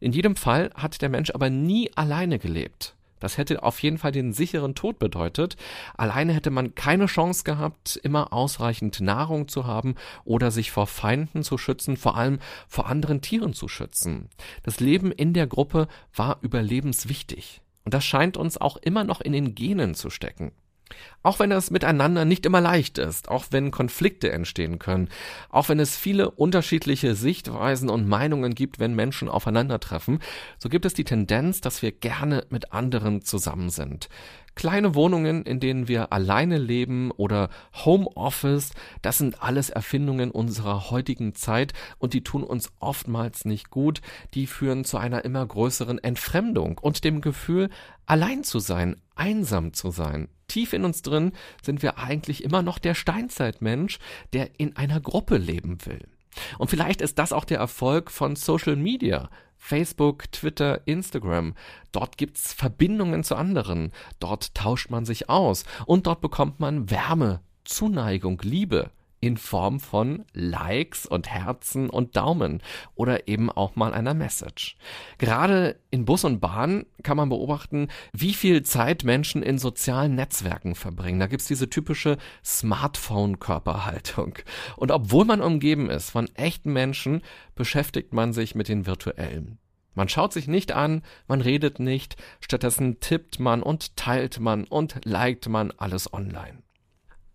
In 0.00 0.12
jedem 0.12 0.36
Fall 0.36 0.70
hat 0.74 1.02
der 1.02 1.08
Mensch 1.08 1.30
aber 1.30 1.50
nie 1.50 1.90
alleine 1.94 2.38
gelebt. 2.38 2.94
Das 3.20 3.38
hätte 3.38 3.62
auf 3.62 3.82
jeden 3.82 3.98
Fall 3.98 4.12
den 4.12 4.32
sicheren 4.32 4.74
Tod 4.74 4.98
bedeutet. 4.98 5.56
Alleine 5.96 6.32
hätte 6.32 6.50
man 6.50 6.74
keine 6.74 7.06
Chance 7.06 7.44
gehabt, 7.44 7.98
immer 8.02 8.32
ausreichend 8.32 9.00
Nahrung 9.00 9.48
zu 9.48 9.66
haben 9.66 9.94
oder 10.24 10.50
sich 10.50 10.70
vor 10.70 10.86
Feinden 10.86 11.42
zu 11.42 11.58
schützen, 11.58 11.96
vor 11.96 12.16
allem 12.16 12.38
vor 12.66 12.86
anderen 12.86 13.20
Tieren 13.20 13.54
zu 13.54 13.68
schützen. 13.68 14.28
Das 14.62 14.80
Leben 14.80 15.12
in 15.12 15.32
der 15.32 15.46
Gruppe 15.46 15.88
war 16.14 16.38
überlebenswichtig. 16.42 17.62
Und 17.84 17.94
das 17.94 18.04
scheint 18.04 18.36
uns 18.36 18.58
auch 18.58 18.76
immer 18.76 19.04
noch 19.04 19.20
in 19.20 19.32
den 19.32 19.54
Genen 19.54 19.94
zu 19.94 20.10
stecken. 20.10 20.52
Auch 21.22 21.38
wenn 21.38 21.50
es 21.52 21.70
miteinander 21.70 22.24
nicht 22.24 22.46
immer 22.46 22.60
leicht 22.60 22.98
ist, 22.98 23.28
auch 23.28 23.46
wenn 23.50 23.70
Konflikte 23.70 24.30
entstehen 24.32 24.78
können, 24.78 25.08
auch 25.50 25.68
wenn 25.68 25.80
es 25.80 25.96
viele 25.96 26.30
unterschiedliche 26.30 27.14
Sichtweisen 27.14 27.90
und 27.90 28.08
Meinungen 28.08 28.54
gibt, 28.54 28.78
wenn 28.78 28.94
Menschen 28.94 29.28
aufeinandertreffen, 29.28 30.20
so 30.58 30.68
gibt 30.68 30.84
es 30.86 30.94
die 30.94 31.04
Tendenz, 31.04 31.60
dass 31.60 31.82
wir 31.82 31.92
gerne 31.92 32.46
mit 32.50 32.72
anderen 32.72 33.22
zusammen 33.22 33.70
sind. 33.70 34.08
Kleine 34.58 34.96
Wohnungen, 34.96 35.44
in 35.44 35.60
denen 35.60 35.86
wir 35.86 36.12
alleine 36.12 36.58
leben 36.58 37.12
oder 37.12 37.48
Homeoffice, 37.84 38.72
das 39.02 39.16
sind 39.16 39.40
alles 39.40 39.70
Erfindungen 39.70 40.32
unserer 40.32 40.90
heutigen 40.90 41.36
Zeit 41.36 41.74
und 41.98 42.12
die 42.12 42.24
tun 42.24 42.42
uns 42.42 42.72
oftmals 42.80 43.44
nicht 43.44 43.70
gut. 43.70 44.00
Die 44.34 44.48
führen 44.48 44.84
zu 44.84 44.98
einer 44.98 45.24
immer 45.24 45.46
größeren 45.46 46.02
Entfremdung 46.02 46.76
und 46.78 47.04
dem 47.04 47.20
Gefühl, 47.20 47.70
allein 48.04 48.42
zu 48.42 48.58
sein, 48.58 48.96
einsam 49.14 49.74
zu 49.74 49.92
sein 49.92 50.26
tief 50.48 50.72
in 50.72 50.84
uns 50.84 51.02
drin 51.02 51.32
sind 51.62 51.82
wir 51.82 51.98
eigentlich 51.98 52.42
immer 52.42 52.62
noch 52.62 52.78
der 52.78 52.94
Steinzeitmensch, 52.94 53.98
der 54.32 54.58
in 54.58 54.74
einer 54.76 54.98
Gruppe 54.98 55.36
leben 55.36 55.78
will. 55.84 56.08
Und 56.58 56.68
vielleicht 56.68 57.00
ist 57.00 57.18
das 57.18 57.32
auch 57.32 57.44
der 57.44 57.58
Erfolg 57.58 58.10
von 58.10 58.34
Social 58.34 58.76
Media. 58.76 59.30
Facebook, 59.58 60.30
Twitter, 60.32 60.80
Instagram. 60.86 61.54
Dort 61.92 62.16
gibt's 62.16 62.52
Verbindungen 62.52 63.24
zu 63.24 63.36
anderen. 63.36 63.92
Dort 64.20 64.54
tauscht 64.54 64.90
man 64.90 65.04
sich 65.04 65.28
aus. 65.28 65.64
Und 65.86 66.06
dort 66.06 66.20
bekommt 66.20 66.60
man 66.60 66.90
Wärme, 66.90 67.40
Zuneigung, 67.64 68.40
Liebe 68.42 68.90
in 69.20 69.36
Form 69.36 69.80
von 69.80 70.24
Likes 70.32 71.06
und 71.06 71.28
Herzen 71.28 71.90
und 71.90 72.16
Daumen 72.16 72.62
oder 72.94 73.28
eben 73.28 73.50
auch 73.50 73.76
mal 73.76 73.92
einer 73.92 74.14
Message. 74.14 74.76
Gerade 75.18 75.80
in 75.90 76.04
Bus 76.04 76.24
und 76.24 76.40
Bahn 76.40 76.86
kann 77.02 77.16
man 77.16 77.28
beobachten, 77.28 77.88
wie 78.12 78.34
viel 78.34 78.62
Zeit 78.62 79.04
Menschen 79.04 79.42
in 79.42 79.58
sozialen 79.58 80.14
Netzwerken 80.14 80.74
verbringen. 80.74 81.20
Da 81.20 81.26
gibt's 81.26 81.46
diese 81.48 81.70
typische 81.70 82.18
Smartphone-Körperhaltung. 82.44 84.34
Und 84.76 84.90
obwohl 84.90 85.24
man 85.24 85.40
umgeben 85.40 85.90
ist 85.90 86.10
von 86.10 86.28
echten 86.34 86.72
Menschen, 86.72 87.22
beschäftigt 87.54 88.12
man 88.12 88.32
sich 88.32 88.54
mit 88.54 88.68
den 88.68 88.86
virtuellen. 88.86 89.58
Man 89.94 90.08
schaut 90.08 90.32
sich 90.32 90.46
nicht 90.46 90.70
an, 90.70 91.02
man 91.26 91.40
redet 91.40 91.80
nicht, 91.80 92.16
stattdessen 92.40 93.00
tippt 93.00 93.40
man 93.40 93.64
und 93.64 93.96
teilt 93.96 94.38
man 94.38 94.62
und 94.62 95.04
liked 95.04 95.48
man 95.48 95.72
alles 95.72 96.12
online. 96.12 96.62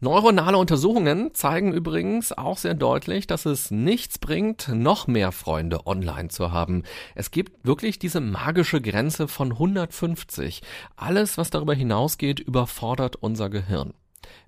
Neuronale 0.04 0.58
Untersuchungen 0.58 1.34
zeigen 1.34 1.72
übrigens 1.72 2.34
auch 2.34 2.58
sehr 2.58 2.74
deutlich, 2.74 3.26
dass 3.26 3.46
es 3.46 3.72
nichts 3.72 4.20
bringt, 4.20 4.68
noch 4.68 5.08
mehr 5.08 5.32
Freunde 5.32 5.88
online 5.88 6.28
zu 6.28 6.52
haben. 6.52 6.84
Es 7.16 7.32
gibt 7.32 7.66
wirklich 7.66 8.00
diese 8.00 8.20
magische 8.20 8.82
Grenze 8.82 9.30
von 9.30 9.54
150. 9.54 10.62
Alles, 10.98 11.38
was 11.38 11.52
darüber 11.52 11.74
hinausgeht, 11.74 12.42
überfordert 12.42 13.16
unser 13.16 13.50
Gehirn. 13.50 13.94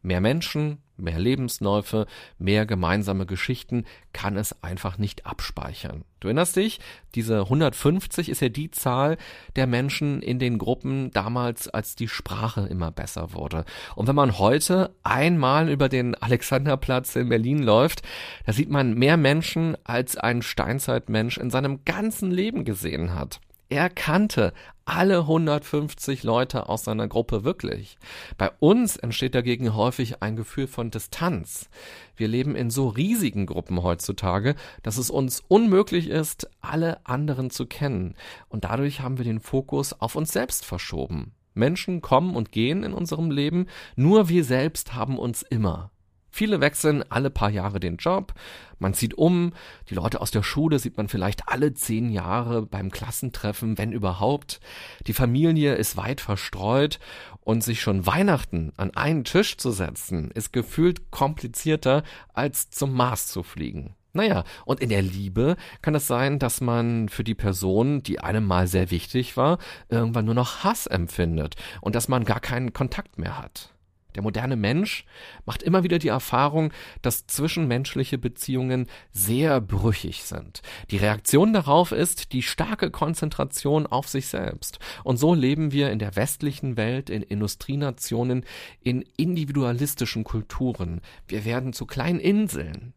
Mehr 0.01 0.19
Menschen, 0.19 0.79
mehr 0.97 1.19
Lebensläufe, 1.19 2.07
mehr 2.37 2.65
gemeinsame 2.65 3.25
Geschichten 3.25 3.85
kann 4.13 4.37
es 4.37 4.63
einfach 4.63 4.97
nicht 4.97 5.25
abspeichern. 5.25 6.03
Du 6.19 6.29
erinnerst 6.29 6.55
dich, 6.55 6.79
diese 7.13 7.41
150 7.41 8.29
ist 8.29 8.41
ja 8.41 8.49
die 8.49 8.71
Zahl 8.71 9.17
der 9.55 9.67
Menschen 9.67 10.21
in 10.21 10.39
den 10.39 10.57
Gruppen 10.57 11.11
damals, 11.11 11.67
als 11.67 11.95
die 11.95 12.07
Sprache 12.07 12.61
immer 12.67 12.91
besser 12.91 13.33
wurde. 13.33 13.65
Und 13.95 14.07
wenn 14.07 14.15
man 14.15 14.39
heute 14.39 14.95
einmal 15.03 15.69
über 15.69 15.89
den 15.89 16.15
Alexanderplatz 16.15 17.15
in 17.15 17.29
Berlin 17.29 17.61
läuft, 17.61 18.01
da 18.45 18.53
sieht 18.53 18.69
man 18.69 18.93
mehr 18.93 19.17
Menschen, 19.17 19.77
als 19.83 20.17
ein 20.17 20.41
Steinzeitmensch 20.41 21.37
in 21.37 21.51
seinem 21.51 21.85
ganzen 21.85 22.31
Leben 22.31 22.65
gesehen 22.65 23.13
hat. 23.13 23.39
Er 23.69 23.89
kannte 23.89 24.53
alle 24.85 25.19
150 25.21 26.21
Leute 26.21 26.69
aus 26.69 26.83
seiner 26.83 27.07
Gruppe 27.07 27.43
wirklich. 27.43 27.97
Bei 28.37 28.51
uns 28.59 28.95
entsteht 28.95 29.33
dagegen 29.33 29.73
häufig 29.73 30.21
ein 30.21 30.35
Gefühl 30.35 30.67
von 30.67 30.91
Distanz. 30.91 31.69
Wir 32.15 32.27
leben 32.27 32.55
in 32.55 32.69
so 32.69 32.87
riesigen 32.87 33.47
Gruppen 33.47 33.81
heutzutage, 33.81 34.55
dass 34.83 34.97
es 34.97 35.09
uns 35.09 35.43
unmöglich 35.47 36.09
ist, 36.09 36.47
alle 36.61 37.03
anderen 37.07 37.49
zu 37.49 37.65
kennen. 37.65 38.13
Und 38.47 38.65
dadurch 38.65 39.01
haben 39.01 39.17
wir 39.17 39.25
den 39.25 39.39
Fokus 39.39 39.99
auf 39.99 40.15
uns 40.15 40.31
selbst 40.31 40.63
verschoben. 40.63 41.33
Menschen 41.55 42.01
kommen 42.01 42.35
und 42.35 42.51
gehen 42.51 42.83
in 42.83 42.93
unserem 42.93 43.31
Leben, 43.31 43.65
nur 43.95 44.29
wir 44.29 44.43
selbst 44.43 44.93
haben 44.93 45.17
uns 45.17 45.41
immer. 45.41 45.89
Viele 46.35 46.59
wechseln 46.59 47.01
alle 47.07 47.29
paar 47.29 47.49
Jahre 47.49 47.79
den 47.79 47.95
Job, 47.95 48.33
man 48.77 48.93
zieht 48.93 49.13
um, 49.13 49.53
die 49.89 49.95
Leute 49.95 50.19
aus 50.19 50.31
der 50.31 50.43
Schule 50.43 50.79
sieht 50.79 50.97
man 50.97 51.07
vielleicht 51.07 51.47
alle 51.47 51.73
zehn 51.73 52.11
Jahre 52.11 52.63
beim 52.63 52.91
Klassentreffen, 52.91 53.77
wenn 53.77 53.93
überhaupt. 53.93 54.59
Die 55.07 55.13
Familie 55.13 55.75
ist 55.75 55.95
weit 55.95 56.19
verstreut 56.19 56.99
und 57.39 57.63
sich 57.63 57.79
schon 57.79 58.05
Weihnachten 58.05 58.73
an 58.75 58.91
einen 58.97 59.23
Tisch 59.23 59.55
zu 59.55 59.71
setzen, 59.71 60.29
ist 60.29 60.51
gefühlt 60.51 61.09
komplizierter 61.09 62.03
als 62.33 62.69
zum 62.69 62.91
Mars 62.91 63.27
zu 63.27 63.41
fliegen. 63.41 63.95
Naja, 64.11 64.43
und 64.65 64.81
in 64.81 64.89
der 64.89 65.03
Liebe 65.03 65.55
kann 65.81 65.95
es 65.95 66.05
sein, 66.05 66.37
dass 66.37 66.59
man 66.59 67.07
für 67.07 67.23
die 67.23 67.33
Person, 67.33 68.03
die 68.03 68.19
einem 68.19 68.45
mal 68.45 68.67
sehr 68.67 68.91
wichtig 68.91 69.37
war, 69.37 69.57
irgendwann 69.87 70.25
nur 70.25 70.35
noch 70.35 70.65
Hass 70.65 70.85
empfindet 70.85 71.55
und 71.79 71.95
dass 71.95 72.09
man 72.09 72.25
gar 72.25 72.41
keinen 72.41 72.73
Kontakt 72.73 73.17
mehr 73.17 73.41
hat. 73.41 73.74
Der 74.15 74.23
moderne 74.23 74.55
Mensch 74.55 75.05
macht 75.45 75.61
immer 75.61 75.83
wieder 75.83 75.99
die 75.99 76.07
Erfahrung, 76.07 76.71
dass 77.01 77.27
zwischenmenschliche 77.27 78.17
Beziehungen 78.17 78.87
sehr 79.11 79.61
brüchig 79.61 80.23
sind. 80.23 80.61
Die 80.91 80.97
Reaktion 80.97 81.53
darauf 81.53 81.91
ist 81.91 82.33
die 82.33 82.41
starke 82.41 82.91
Konzentration 82.91 83.85
auf 83.85 84.07
sich 84.07 84.27
selbst. 84.27 84.79
Und 85.03 85.17
so 85.17 85.33
leben 85.33 85.71
wir 85.71 85.91
in 85.91 85.99
der 85.99 86.15
westlichen 86.15 86.77
Welt, 86.77 87.09
in 87.09 87.21
Industrienationen, 87.21 88.45
in 88.81 89.03
individualistischen 89.17 90.23
Kulturen. 90.23 91.01
Wir 91.27 91.45
werden 91.45 91.73
zu 91.73 91.85
kleinen 91.85 92.19
Inseln. 92.19 92.93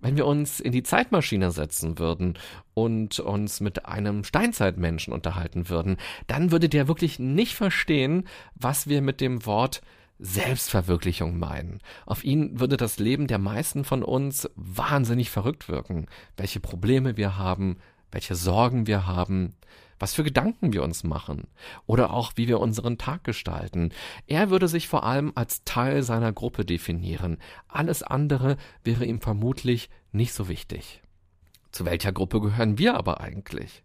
Wenn 0.00 0.16
wir 0.16 0.26
uns 0.26 0.60
in 0.60 0.72
die 0.72 0.82
Zeitmaschine 0.82 1.50
setzen 1.50 1.98
würden 1.98 2.38
und 2.74 3.20
uns 3.20 3.60
mit 3.60 3.86
einem 3.86 4.24
Steinzeitmenschen 4.24 5.12
unterhalten 5.12 5.68
würden, 5.68 5.96
dann 6.26 6.50
würde 6.50 6.68
der 6.68 6.88
wirklich 6.88 7.18
nicht 7.18 7.54
verstehen, 7.54 8.26
was 8.54 8.88
wir 8.88 9.02
mit 9.02 9.20
dem 9.20 9.44
Wort 9.44 9.82
Selbstverwirklichung 10.18 11.38
meinen. 11.38 11.80
Auf 12.06 12.24
ihn 12.24 12.58
würde 12.58 12.76
das 12.76 12.98
Leben 12.98 13.26
der 13.26 13.38
meisten 13.38 13.84
von 13.84 14.02
uns 14.02 14.48
wahnsinnig 14.56 15.30
verrückt 15.30 15.68
wirken. 15.68 16.06
Welche 16.36 16.60
Probleme 16.60 17.16
wir 17.16 17.38
haben, 17.38 17.78
welche 18.10 18.34
Sorgen 18.34 18.86
wir 18.86 19.06
haben, 19.06 19.54
was 19.98 20.14
für 20.14 20.24
Gedanken 20.24 20.72
wir 20.72 20.82
uns 20.82 21.04
machen 21.04 21.48
oder 21.86 22.12
auch 22.12 22.32
wie 22.36 22.48
wir 22.48 22.60
unseren 22.60 22.98
Tag 22.98 23.24
gestalten. 23.24 23.90
Er 24.26 24.50
würde 24.50 24.68
sich 24.68 24.88
vor 24.88 25.04
allem 25.04 25.32
als 25.34 25.64
Teil 25.64 26.02
seiner 26.02 26.32
Gruppe 26.32 26.64
definieren. 26.64 27.38
Alles 27.66 28.02
andere 28.02 28.56
wäre 28.84 29.04
ihm 29.04 29.20
vermutlich 29.20 29.90
nicht 30.12 30.32
so 30.32 30.48
wichtig. 30.48 31.02
Zu 31.72 31.84
welcher 31.84 32.12
Gruppe 32.12 32.40
gehören 32.40 32.78
wir 32.78 32.94
aber 32.94 33.20
eigentlich? 33.20 33.82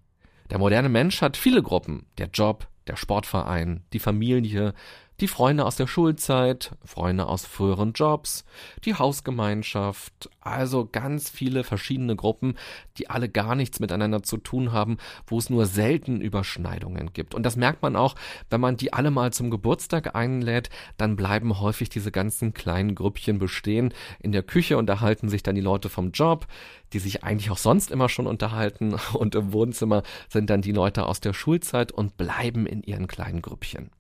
Der 0.50 0.60
moderne 0.60 0.90
Mensch 0.90 1.22
hat 1.22 1.38
viele 1.38 1.64
Gruppen. 1.64 2.06
Der 2.18 2.28
Job, 2.28 2.68
der 2.88 2.96
Sportverein, 2.96 3.84
die 3.94 4.00
Familie, 4.00 4.74
die 5.20 5.28
Freunde 5.28 5.66
aus 5.66 5.76
der 5.76 5.88
Schulzeit, 5.88 6.72
Freunde 6.84 7.28
aus 7.28 7.46
früheren 7.46 7.94
Jobs, 7.94 8.46
die 8.84 8.96
Hausgemeinschaft, 8.96 10.30
also 10.42 10.88
ganz 10.92 11.30
viele 11.30 11.64
verschiedene 11.64 12.16
Gruppen, 12.16 12.56
die 12.98 13.10
alle 13.10 13.30
gar 13.30 13.56
nichts 13.56 13.80
miteinander 13.80 14.24
zu 14.24 14.38
tun 14.38 14.72
haben, 14.72 14.98
wo 15.28 15.38
es 15.38 15.50
nur 15.50 15.66
selten 15.66 16.20
Überschneidungen 16.20 17.14
gibt. 17.14 17.36
Und 17.36 17.44
das 17.44 17.56
merkt 17.56 17.82
man 17.82 17.96
auch, 17.96 18.16
wenn 18.50 18.62
man 18.62 18.76
die 18.76 18.92
alle 18.94 19.12
mal 19.12 19.32
zum 19.32 19.52
Geburtstag 19.52 20.16
einlädt, 20.16 20.70
dann 20.98 21.16
bleiben 21.16 21.60
häufig 21.60 21.90
diese 21.90 22.12
ganzen 22.12 22.54
kleinen 22.54 22.96
Grüppchen 22.96 23.40
bestehen. 23.40 23.94
In 24.20 24.32
der 24.32 24.44
Küche 24.44 24.78
unterhalten 24.78 25.30
sich 25.30 25.44
dann 25.44 25.56
die 25.56 25.62
Leute 25.62 25.90
vom 25.90 26.12
Job, 26.12 26.48
die 26.92 27.00
sich 27.00 27.24
eigentlich 27.24 27.52
auch 27.52 27.58
sonst 27.58 27.92
immer 27.92 28.10
schon 28.10 28.28
unterhalten 28.28 28.96
und 29.14 29.36
im 29.36 29.54
Wohnzimmer 29.54 30.04
sind 30.30 30.50
dann 30.50 30.62
die 30.62 30.72
Leute 30.72 31.06
aus 31.06 31.20
der 31.20 31.34
Schulzeit 31.34 31.92
und 31.92 32.18
bleiben 32.18 32.66
in 32.66 32.82
ihren 32.84 33.08
kleinen 33.08 33.42
Grüppchen. 33.42 33.92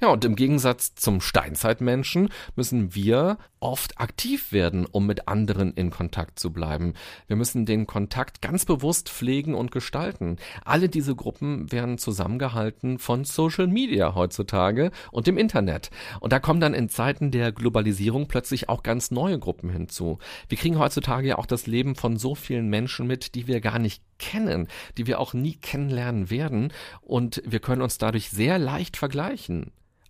Ja, 0.00 0.08
und 0.08 0.24
im 0.24 0.36
Gegensatz 0.36 0.94
zum 0.94 1.20
Steinzeitmenschen 1.20 2.28
müssen 2.56 2.94
wir 2.94 3.38
oft 3.60 3.98
aktiv 3.98 4.52
werden, 4.52 4.84
um 4.84 5.06
mit 5.06 5.26
anderen 5.26 5.72
in 5.72 5.88
Kontakt 5.88 6.38
zu 6.38 6.52
bleiben. 6.52 6.92
Wir 7.26 7.36
müssen 7.36 7.64
den 7.64 7.86
Kontakt 7.86 8.42
ganz 8.42 8.66
bewusst 8.66 9.08
pflegen 9.08 9.54
und 9.54 9.70
gestalten. 9.70 10.36
Alle 10.66 10.90
diese 10.90 11.16
Gruppen 11.16 11.72
werden 11.72 11.96
zusammengehalten 11.96 12.98
von 12.98 13.24
Social 13.24 13.66
Media 13.66 14.14
heutzutage 14.14 14.90
und 15.10 15.26
dem 15.26 15.38
Internet. 15.38 15.90
Und 16.20 16.34
da 16.34 16.40
kommen 16.40 16.60
dann 16.60 16.74
in 16.74 16.90
Zeiten 16.90 17.30
der 17.30 17.52
Globalisierung 17.52 18.28
plötzlich 18.28 18.68
auch 18.68 18.82
ganz 18.82 19.10
neue 19.10 19.38
Gruppen 19.38 19.70
hinzu. 19.70 20.18
Wir 20.50 20.58
kriegen 20.58 20.78
heutzutage 20.78 21.28
ja 21.28 21.38
auch 21.38 21.46
das 21.46 21.66
Leben 21.66 21.94
von 21.94 22.18
so 22.18 22.34
vielen 22.34 22.68
Menschen 22.68 23.06
mit, 23.06 23.34
die 23.34 23.46
wir 23.46 23.62
gar 23.62 23.78
nicht 23.78 24.02
kennen, 24.18 24.68
die 24.96 25.06
wir 25.06 25.18
auch 25.18 25.34
nie 25.34 25.56
kennenlernen 25.56 26.30
werden 26.30 26.72
und 27.00 27.42
wir 27.44 27.58
können 27.58 27.82
uns 27.82 27.98
dadurch 27.98 28.30
sehr 28.30 28.58
leicht 28.58 28.96
vergleichen 28.96 29.63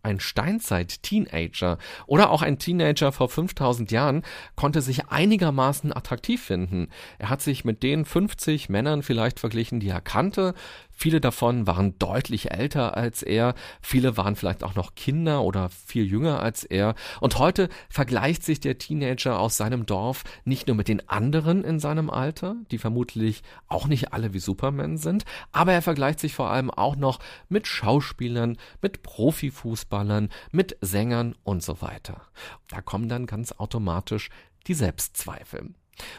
ein 0.04 0.20
Steinzeit-Teenager 0.20 1.78
oder 2.06 2.30
auch 2.30 2.42
ein 2.42 2.58
Teenager 2.58 3.12
vor 3.12 3.28
5000 3.28 3.90
Jahren 3.90 4.22
konnte 4.56 4.80
sich 4.80 5.08
einigermaßen 5.08 5.94
attraktiv 5.94 6.42
finden. 6.42 6.88
Er 7.18 7.30
hat 7.30 7.42
sich 7.42 7.64
mit 7.64 7.82
den 7.82 8.04
50 8.04 8.68
Männern 8.68 9.02
vielleicht 9.02 9.40
verglichen, 9.40 9.80
die 9.80 9.88
er 9.88 10.00
kannte, 10.00 10.54
Viele 10.94 11.20
davon 11.20 11.66
waren 11.66 11.98
deutlich 11.98 12.52
älter 12.52 12.96
als 12.96 13.22
er, 13.22 13.54
viele 13.82 14.16
waren 14.16 14.36
vielleicht 14.36 14.62
auch 14.62 14.74
noch 14.74 14.94
Kinder 14.94 15.42
oder 15.42 15.68
viel 15.68 16.04
jünger 16.04 16.40
als 16.40 16.64
er. 16.64 16.94
Und 17.20 17.38
heute 17.38 17.68
vergleicht 17.88 18.44
sich 18.44 18.60
der 18.60 18.78
Teenager 18.78 19.38
aus 19.38 19.56
seinem 19.56 19.86
Dorf 19.86 20.24
nicht 20.44 20.68
nur 20.68 20.76
mit 20.76 20.88
den 20.88 21.08
anderen 21.08 21.64
in 21.64 21.80
seinem 21.80 22.10
Alter, 22.10 22.56
die 22.70 22.78
vermutlich 22.78 23.42
auch 23.66 23.86
nicht 23.86 24.12
alle 24.12 24.32
wie 24.32 24.38
Superman 24.38 24.96
sind, 24.96 25.24
aber 25.52 25.72
er 25.72 25.82
vergleicht 25.82 26.20
sich 26.20 26.34
vor 26.34 26.50
allem 26.50 26.70
auch 26.70 26.96
noch 26.96 27.18
mit 27.48 27.66
Schauspielern, 27.66 28.56
mit 28.80 29.02
Profifußballern, 29.02 30.28
mit 30.52 30.76
Sängern 30.80 31.34
und 31.42 31.62
so 31.62 31.82
weiter. 31.82 32.22
Da 32.68 32.80
kommen 32.80 33.08
dann 33.08 33.26
ganz 33.26 33.52
automatisch 33.52 34.30
die 34.66 34.74
Selbstzweifel. 34.74 35.74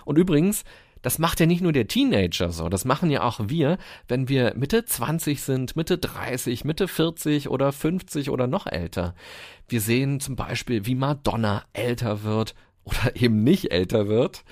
Und 0.05 0.17
übrigens, 0.17 0.63
das 1.05 1.19
macht 1.19 1.39
ja 1.39 1.45
nicht 1.45 1.61
nur 1.61 1.71
der 1.71 1.87
Teenager 1.87 2.51
so, 2.51 2.67
das 2.67 2.83
machen 2.83 3.11
ja 3.11 3.21
auch 3.21 3.39
wir, 3.43 3.77
wenn 4.07 4.27
wir 4.27 4.55
Mitte 4.55 4.85
20 4.85 5.39
sind, 5.39 5.75
Mitte 5.75 5.99
30, 5.99 6.65
Mitte 6.65 6.87
40 6.87 7.47
oder 7.49 7.71
50 7.71 8.31
oder 8.31 8.47
noch 8.47 8.65
älter. 8.65 9.13
Wir 9.67 9.81
sehen 9.81 10.19
zum 10.19 10.35
Beispiel, 10.35 10.87
wie 10.87 10.95
Madonna 10.95 11.63
älter 11.73 12.23
wird 12.23 12.55
oder 12.85 13.15
eben 13.15 13.43
nicht 13.43 13.71
älter 13.71 14.07
wird. 14.07 14.43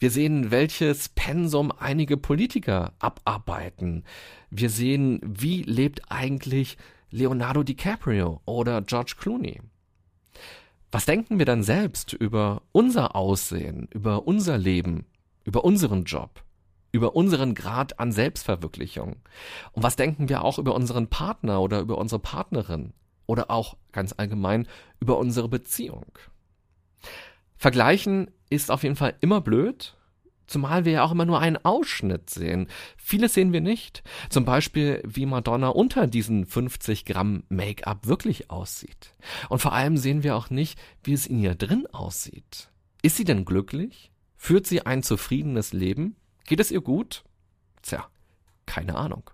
Wir 0.00 0.10
sehen, 0.10 0.50
welches 0.50 1.08
Pensum 1.08 1.70
einige 1.70 2.16
Politiker 2.16 2.94
abarbeiten. 2.98 4.02
Wir 4.50 4.70
sehen, 4.70 5.20
wie 5.22 5.62
lebt 5.62 6.10
eigentlich 6.10 6.78
Leonardo 7.12 7.62
DiCaprio 7.62 8.40
oder 8.44 8.82
George 8.82 9.14
Clooney. 9.20 9.60
Was 10.90 11.06
denken 11.06 11.38
wir 11.38 11.46
dann 11.46 11.62
selbst 11.62 12.12
über 12.12 12.62
unser 12.72 13.14
Aussehen, 13.14 13.86
über 13.92 14.26
unser 14.26 14.58
Leben? 14.58 15.06
Über 15.44 15.64
unseren 15.64 16.04
Job, 16.04 16.42
über 16.92 17.16
unseren 17.16 17.54
Grad 17.54 17.98
an 17.98 18.12
Selbstverwirklichung. 18.12 19.16
Und 19.72 19.82
was 19.82 19.96
denken 19.96 20.28
wir 20.28 20.44
auch 20.44 20.58
über 20.58 20.74
unseren 20.74 21.08
Partner 21.08 21.60
oder 21.60 21.80
über 21.80 21.98
unsere 21.98 22.20
Partnerin 22.20 22.92
oder 23.26 23.50
auch 23.50 23.76
ganz 23.92 24.14
allgemein 24.16 24.68
über 25.00 25.18
unsere 25.18 25.48
Beziehung? 25.48 26.06
Vergleichen 27.56 28.30
ist 28.50 28.70
auf 28.70 28.82
jeden 28.82 28.96
Fall 28.96 29.14
immer 29.20 29.40
blöd, 29.40 29.96
zumal 30.46 30.84
wir 30.84 30.92
ja 30.92 31.04
auch 31.04 31.12
immer 31.12 31.24
nur 31.24 31.40
einen 31.40 31.56
Ausschnitt 31.64 32.28
sehen. 32.28 32.68
Vieles 32.96 33.34
sehen 33.34 33.52
wir 33.52 33.60
nicht. 33.60 34.02
Zum 34.28 34.44
Beispiel, 34.44 35.02
wie 35.06 35.26
Madonna 35.26 35.68
unter 35.68 36.06
diesen 36.06 36.44
50 36.46 37.04
Gramm 37.04 37.44
Make-up 37.48 38.06
wirklich 38.06 38.50
aussieht. 38.50 39.14
Und 39.48 39.60
vor 39.60 39.72
allem 39.72 39.96
sehen 39.96 40.22
wir 40.22 40.36
auch 40.36 40.50
nicht, 40.50 40.78
wie 41.02 41.14
es 41.14 41.26
in 41.26 41.38
ihr 41.38 41.54
drin 41.54 41.86
aussieht. 41.86 42.68
Ist 43.02 43.16
sie 43.16 43.24
denn 43.24 43.44
glücklich? 43.44 44.11
Führt 44.44 44.66
sie 44.66 44.84
ein 44.84 45.04
zufriedenes 45.04 45.72
Leben? 45.72 46.16
Geht 46.46 46.58
es 46.58 46.72
ihr 46.72 46.80
gut? 46.80 47.22
Tja, 47.80 48.08
keine 48.66 48.96
Ahnung. 48.96 49.30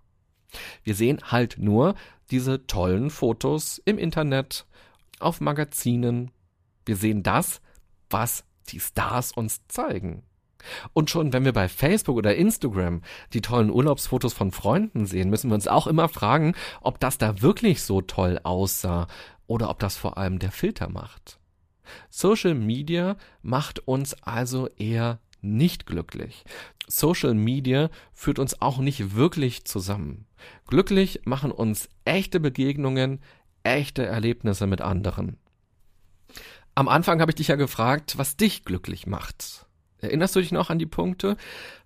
Wir 0.85 0.95
sehen 0.95 1.23
halt 1.23 1.57
nur 1.57 1.95
diese 2.31 2.67
tollen 2.67 3.09
Fotos 3.09 3.81
im 3.87 3.97
Internet, 3.97 4.67
auf 5.19 5.41
Magazinen. 5.41 6.31
Wir 6.85 6.97
sehen 6.97 7.23
das, 7.23 7.63
was 8.11 8.45
die 8.69 8.81
Stars 8.81 9.33
uns 9.33 9.67
zeigen. 9.69 10.25
Und 10.93 11.09
schon 11.09 11.33
wenn 11.33 11.47
wir 11.47 11.55
bei 11.55 11.71
Facebook 11.71 12.19
oder 12.19 12.37
Instagram 12.37 13.01
die 13.33 13.41
tollen 13.41 13.71
Urlaubsfotos 13.71 14.35
von 14.35 14.53
Freunden 14.53 15.07
sehen, 15.07 15.31
müssen 15.31 15.49
wir 15.49 15.55
uns 15.55 15.69
auch 15.69 15.87
immer 15.87 16.11
fragen, 16.11 16.55
ob 16.83 17.01
das 17.01 17.17
da 17.17 17.41
wirklich 17.41 17.81
so 17.83 18.03
toll 18.03 18.39
aussah 18.43 19.07
oder 19.47 19.71
ob 19.71 19.79
das 19.79 19.97
vor 19.97 20.19
allem 20.19 20.39
der 20.39 20.53
Filter 20.53 20.91
macht. 20.91 21.39
Social 22.11 22.55
Media 22.55 23.17
macht 23.43 23.87
uns 23.87 24.15
also 24.23 24.69
eher 24.77 25.21
nicht 25.41 25.87
glücklich. 25.87 26.45
Social 26.87 27.35
Media 27.35 27.91
führt 28.13 28.39
uns 28.39 28.61
auch 28.61 28.79
nicht 28.79 29.15
wirklich 29.15 29.65
zusammen. 29.65 30.27
Glücklich 30.67 31.21
machen 31.25 31.53
uns 31.53 31.89
echte 32.05 32.41
Begegnungen, 32.41 33.21
echte 33.63 34.05
Erlebnisse 34.05 34.67
mit 34.67 34.81
anderen. 34.81 35.37
Am 36.75 36.89
Anfang 36.89 37.21
habe 37.21 37.33
ich 37.33 37.37
dich 37.37 37.49
ja 37.49 37.57
gefragt, 37.57 38.19
was 38.19 38.37
dich 38.37 38.65
glücklich 38.65 39.07
macht. 39.07 39.67
Erinnerst 40.01 40.37
du 40.37 40.41
dich 40.41 40.53
noch 40.53 40.71
an 40.71 40.79
die 40.79 40.87
Punkte? 40.87 41.37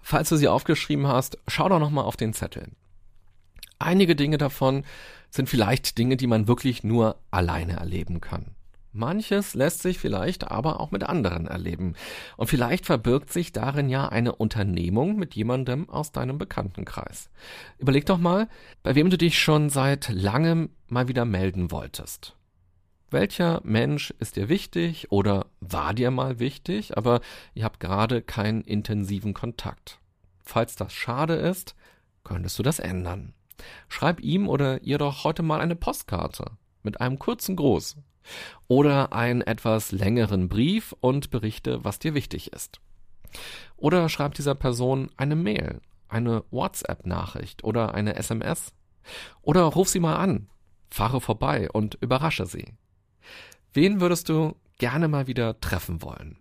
Falls 0.00 0.28
du 0.28 0.36
sie 0.36 0.48
aufgeschrieben 0.48 1.06
hast, 1.06 1.38
schau 1.48 1.68
doch 1.68 1.78
nochmal 1.78 2.04
auf 2.04 2.16
den 2.16 2.34
Zettel. 2.34 2.68
Einige 3.78 4.14
Dinge 4.14 4.38
davon 4.38 4.84
sind 5.30 5.48
vielleicht 5.48 5.96
Dinge, 5.98 6.16
die 6.16 6.26
man 6.26 6.46
wirklich 6.46 6.84
nur 6.84 7.18
alleine 7.30 7.76
erleben 7.76 8.20
kann. 8.20 8.54
Manches 8.92 9.54
lässt 9.54 9.80
sich 9.80 9.98
vielleicht 9.98 10.50
aber 10.50 10.78
auch 10.80 10.90
mit 10.90 11.04
anderen 11.04 11.46
erleben. 11.46 11.94
Und 12.36 12.48
vielleicht 12.48 12.84
verbirgt 12.86 13.32
sich 13.32 13.52
darin 13.52 13.88
ja 13.88 14.08
eine 14.08 14.34
Unternehmung 14.34 15.16
mit 15.16 15.34
jemandem 15.34 15.88
aus 15.88 16.12
deinem 16.12 16.38
Bekanntenkreis. 16.38 17.30
Überleg 17.78 18.06
doch 18.06 18.18
mal, 18.18 18.48
bei 18.82 18.94
wem 18.94 19.08
du 19.08 19.16
dich 19.16 19.38
schon 19.38 19.70
seit 19.70 20.10
langem 20.10 20.70
mal 20.88 21.08
wieder 21.08 21.24
melden 21.24 21.70
wolltest. 21.70 22.36
Welcher 23.10 23.60
Mensch 23.64 24.12
ist 24.18 24.36
dir 24.36 24.48
wichtig 24.48 25.10
oder 25.10 25.46
war 25.60 25.94
dir 25.94 26.10
mal 26.10 26.38
wichtig, 26.38 26.96
aber 26.96 27.20
ihr 27.54 27.64
habt 27.64 27.80
gerade 27.80 28.22
keinen 28.22 28.62
intensiven 28.62 29.34
Kontakt? 29.34 30.00
Falls 30.42 30.76
das 30.76 30.92
schade 30.92 31.34
ist, 31.34 31.74
könntest 32.24 32.58
du 32.58 32.62
das 32.62 32.78
ändern. 32.78 33.34
Schreib 33.88 34.20
ihm 34.20 34.48
oder 34.48 34.82
ihr 34.82 34.98
doch 34.98 35.24
heute 35.24 35.42
mal 35.42 35.60
eine 35.60 35.76
Postkarte 35.76 36.52
mit 36.82 37.00
einem 37.00 37.18
kurzen 37.18 37.56
Gruß 37.56 37.96
oder 38.68 39.12
einen 39.12 39.42
etwas 39.42 39.92
längeren 39.92 40.48
Brief 40.48 40.94
und 41.00 41.30
berichte, 41.30 41.84
was 41.84 41.98
dir 41.98 42.14
wichtig 42.14 42.52
ist. 42.52 42.80
Oder 43.76 44.08
schreib 44.08 44.34
dieser 44.34 44.54
Person 44.54 45.10
eine 45.16 45.36
Mail, 45.36 45.80
eine 46.08 46.44
WhatsApp-Nachricht 46.50 47.64
oder 47.64 47.94
eine 47.94 48.16
SMS. 48.16 48.72
Oder 49.40 49.62
ruf 49.62 49.88
sie 49.88 50.00
mal 50.00 50.16
an, 50.16 50.48
fahre 50.90 51.20
vorbei 51.20 51.70
und 51.70 51.96
überrasche 52.00 52.46
sie. 52.46 52.74
Wen 53.72 54.00
würdest 54.00 54.28
du 54.28 54.54
gerne 54.78 55.08
mal 55.08 55.26
wieder 55.26 55.58
treffen 55.60 56.02
wollen? 56.02 56.38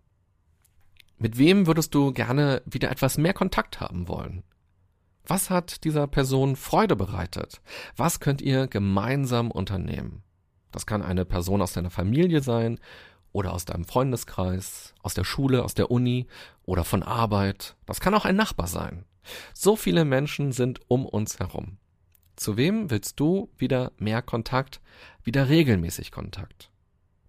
Mit 1.17 1.37
wem 1.37 1.67
würdest 1.67 1.93
du 1.93 2.11
gerne 2.11 2.61
wieder 2.65 2.89
etwas 2.91 3.17
mehr 3.17 3.33
Kontakt 3.33 3.79
haben 3.79 4.07
wollen? 4.07 4.43
Was 5.25 5.49
hat 5.49 5.83
dieser 5.83 6.07
Person 6.07 6.55
Freude 6.55 6.95
bereitet? 6.95 7.61
Was 7.95 8.19
könnt 8.19 8.41
ihr 8.41 8.67
gemeinsam 8.67 9.51
unternehmen? 9.51 10.23
Das 10.71 10.85
kann 10.85 11.01
eine 11.01 11.25
Person 11.25 11.61
aus 11.61 11.73
deiner 11.73 11.89
Familie 11.89 12.41
sein 12.41 12.79
oder 13.31 13.53
aus 13.53 13.65
deinem 13.65 13.85
Freundeskreis, 13.85 14.93
aus 15.01 15.13
der 15.13 15.23
Schule, 15.23 15.63
aus 15.63 15.73
der 15.73 15.91
Uni 15.91 16.27
oder 16.65 16.83
von 16.83 17.03
Arbeit. 17.03 17.75
Das 17.85 17.99
kann 17.99 18.13
auch 18.13 18.25
ein 18.25 18.35
Nachbar 18.35 18.67
sein. 18.67 19.05
So 19.53 19.75
viele 19.75 20.05
Menschen 20.05 20.51
sind 20.51 20.79
um 20.87 21.05
uns 21.05 21.39
herum. 21.39 21.77
Zu 22.35 22.57
wem 22.57 22.89
willst 22.89 23.19
du 23.19 23.49
wieder 23.57 23.91
mehr 23.97 24.21
Kontakt, 24.21 24.81
wieder 25.23 25.49
regelmäßig 25.49 26.11
Kontakt? 26.11 26.71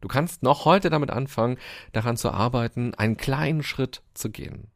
Du 0.01 0.09
kannst 0.09 0.43
noch 0.43 0.65
heute 0.65 0.91
damit 0.91 1.11
anfangen, 1.11 1.59
daran 1.93 2.17
zu 2.17 2.31
arbeiten, 2.31 2.95
einen 2.95 3.17
kleinen 3.17 3.63
Schritt 3.63 4.03
zu 4.15 4.31
gehen. 4.31 4.69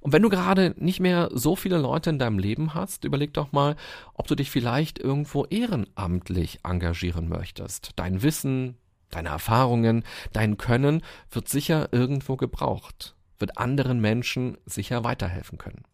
Und 0.00 0.12
wenn 0.12 0.22
du 0.22 0.28
gerade 0.28 0.74
nicht 0.78 1.00
mehr 1.00 1.30
so 1.32 1.56
viele 1.56 1.78
Leute 1.78 2.10
in 2.10 2.18
deinem 2.18 2.38
Leben 2.38 2.74
hast, 2.74 3.04
überleg 3.04 3.34
doch 3.34 3.52
mal, 3.52 3.76
ob 4.14 4.26
du 4.26 4.34
dich 4.34 4.50
vielleicht 4.50 4.98
irgendwo 4.98 5.44
ehrenamtlich 5.46 6.60
engagieren 6.64 7.28
möchtest. 7.28 7.90
Dein 7.96 8.22
Wissen, 8.22 8.76
deine 9.10 9.28
Erfahrungen, 9.28 10.04
dein 10.32 10.56
Können 10.56 11.02
wird 11.30 11.48
sicher 11.48 11.88
irgendwo 11.92 12.36
gebraucht, 12.36 13.14
wird 13.38 13.58
anderen 13.58 14.00
Menschen 14.00 14.58
sicher 14.66 15.04
weiterhelfen 15.04 15.58
können. 15.58 15.84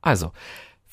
Also, 0.00 0.32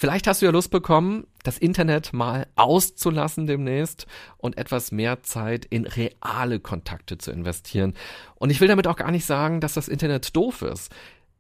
Vielleicht 0.02 0.26
hast 0.26 0.42
du 0.42 0.48
ja 0.48 0.52
Lust 0.52 0.72
bekommen, 0.72 1.28
das 1.44 1.60
Internet 1.60 2.12
mal 2.12 2.48
auszulassen 2.56 3.46
demnächst 3.46 4.08
und 4.38 4.58
etwas 4.58 4.92
mehr 4.92 5.22
Zeit 5.22 5.66
in 5.66 5.86
reale 5.86 6.60
Kontakte 6.60 7.20
zu 7.20 7.30
investieren. 7.30 7.94
Und 8.34 8.50
ich 8.50 8.60
will 8.62 8.68
damit 8.68 8.88
auch 8.88 8.96
gar 8.96 9.12
nicht 9.12 9.26
sagen, 9.28 9.62
dass 9.62 9.76
das 9.76 9.88
Internet 9.88 10.36
doof 10.36 10.64
ist. 10.64 10.92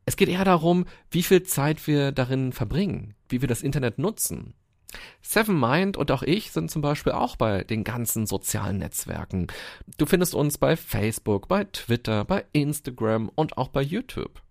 Es 0.05 0.15
geht 0.15 0.29
eher 0.29 0.45
darum, 0.45 0.85
wie 1.09 1.23
viel 1.23 1.43
Zeit 1.43 1.85
wir 1.87 2.11
darin 2.11 2.53
verbringen, 2.53 3.13
wie 3.29 3.41
wir 3.41 3.47
das 3.47 3.61
Internet 3.61 3.99
nutzen. 3.99 4.55
Seven 5.21 5.59
Mind 5.59 5.95
und 5.95 6.11
auch 6.11 6.23
ich 6.23 6.51
sind 6.51 6.69
zum 6.69 6.81
Beispiel 6.81 7.13
auch 7.13 7.35
bei 7.35 7.63
den 7.63 7.83
ganzen 7.83 8.25
sozialen 8.25 8.79
Netzwerken. 8.79 9.47
Du 9.97 10.05
findest 10.05 10.35
uns 10.35 10.57
bei 10.57 10.75
Facebook, 10.75 11.47
bei 11.47 11.63
Twitter, 11.65 12.25
bei 12.25 12.45
Instagram 12.51 13.29
und 13.35 13.57
auch 13.57 13.69
bei 13.69 13.81
YouTube. 13.81 14.41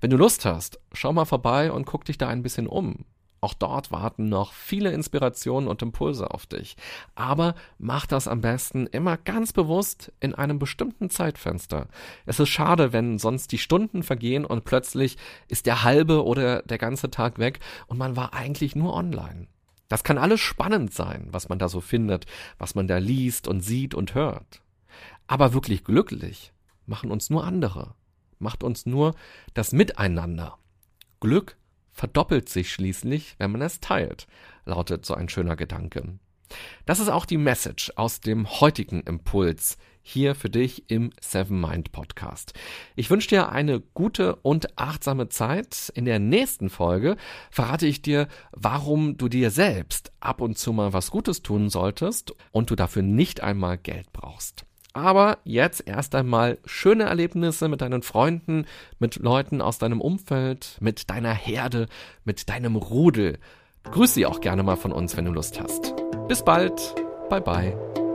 Wenn 0.00 0.10
du 0.10 0.16
Lust 0.16 0.44
hast, 0.44 0.80
schau 0.92 1.12
mal 1.12 1.26
vorbei 1.26 1.70
und 1.70 1.84
guck 1.84 2.04
dich 2.04 2.18
da 2.18 2.28
ein 2.28 2.42
bisschen 2.42 2.66
um. 2.66 3.04
Auch 3.40 3.54
dort 3.54 3.92
warten 3.92 4.28
noch 4.28 4.52
viele 4.52 4.90
Inspirationen 4.90 5.68
und 5.68 5.82
Impulse 5.82 6.32
auf 6.32 6.46
dich. 6.46 6.76
Aber 7.14 7.54
mach 7.78 8.06
das 8.06 8.26
am 8.26 8.40
besten 8.40 8.86
immer 8.86 9.16
ganz 9.16 9.52
bewusst 9.52 10.12
in 10.18 10.34
einem 10.34 10.58
bestimmten 10.58 11.08
Zeitfenster. 11.08 11.86
Es 12.26 12.40
ist 12.40 12.48
schade, 12.48 12.92
wenn 12.92 13.18
sonst 13.18 13.52
die 13.52 13.58
Stunden 13.58 14.02
vergehen 14.02 14.44
und 14.44 14.64
plötzlich 14.64 15.16
ist 15.46 15.66
der 15.66 15.84
halbe 15.84 16.24
oder 16.24 16.62
der 16.62 16.78
ganze 16.78 17.10
Tag 17.10 17.38
weg 17.38 17.60
und 17.86 17.98
man 17.98 18.16
war 18.16 18.34
eigentlich 18.34 18.74
nur 18.74 18.94
online. 18.94 19.46
Das 19.88 20.04
kann 20.04 20.18
alles 20.18 20.40
spannend 20.40 20.92
sein, 20.92 21.28
was 21.30 21.48
man 21.48 21.58
da 21.58 21.68
so 21.68 21.80
findet, 21.80 22.26
was 22.58 22.74
man 22.74 22.88
da 22.88 22.98
liest 22.98 23.48
und 23.48 23.60
sieht 23.60 23.94
und 23.94 24.14
hört. 24.14 24.62
Aber 25.26 25.54
wirklich 25.54 25.84
glücklich 25.84 26.52
machen 26.86 27.10
uns 27.10 27.30
nur 27.30 27.44
andere, 27.44 27.94
macht 28.38 28.64
uns 28.64 28.84
nur 28.84 29.14
das 29.54 29.72
Miteinander. 29.72 30.58
Glück 31.20 31.56
verdoppelt 31.98 32.48
sich 32.48 32.72
schließlich, 32.72 33.34
wenn 33.38 33.50
man 33.50 33.60
es 33.60 33.80
teilt, 33.80 34.28
lautet 34.64 35.04
so 35.04 35.14
ein 35.14 35.28
schöner 35.28 35.56
Gedanke. 35.56 36.04
Das 36.86 37.00
ist 37.00 37.08
auch 37.08 37.26
die 37.26 37.36
Message 37.36 37.92
aus 37.96 38.20
dem 38.20 38.48
heutigen 38.60 39.00
Impuls 39.00 39.76
hier 40.00 40.36
für 40.36 40.48
dich 40.48 40.88
im 40.90 41.10
Seven 41.20 41.60
Mind 41.60 41.90
Podcast. 41.90 42.54
Ich 42.94 43.10
wünsche 43.10 43.28
dir 43.28 43.50
eine 43.50 43.80
gute 43.80 44.36
und 44.36 44.78
achtsame 44.78 45.28
Zeit. 45.28 45.92
In 45.94 46.04
der 46.04 46.20
nächsten 46.20 46.70
Folge 46.70 47.16
verrate 47.50 47.86
ich 47.86 48.00
dir, 48.00 48.28
warum 48.52 49.18
du 49.18 49.28
dir 49.28 49.50
selbst 49.50 50.12
ab 50.20 50.40
und 50.40 50.56
zu 50.56 50.72
mal 50.72 50.92
was 50.92 51.10
Gutes 51.10 51.42
tun 51.42 51.68
solltest 51.68 52.32
und 52.52 52.70
du 52.70 52.76
dafür 52.76 53.02
nicht 53.02 53.42
einmal 53.42 53.76
Geld 53.76 54.12
brauchst. 54.12 54.67
Aber 54.92 55.38
jetzt 55.44 55.86
erst 55.86 56.14
einmal 56.14 56.58
schöne 56.64 57.04
Erlebnisse 57.04 57.68
mit 57.68 57.80
deinen 57.82 58.02
Freunden, 58.02 58.66
mit 58.98 59.16
Leuten 59.16 59.60
aus 59.60 59.78
deinem 59.78 60.00
Umfeld, 60.00 60.76
mit 60.80 61.10
deiner 61.10 61.34
Herde, 61.34 61.86
mit 62.24 62.48
deinem 62.48 62.76
Rudel. 62.76 63.38
Grüß 63.84 64.14
sie 64.14 64.26
auch 64.26 64.40
gerne 64.40 64.62
mal 64.62 64.76
von 64.76 64.92
uns, 64.92 65.16
wenn 65.16 65.24
du 65.24 65.32
Lust 65.32 65.60
hast. 65.60 65.94
Bis 66.26 66.44
bald. 66.44 66.94
Bye 67.28 67.40
bye. 67.40 68.07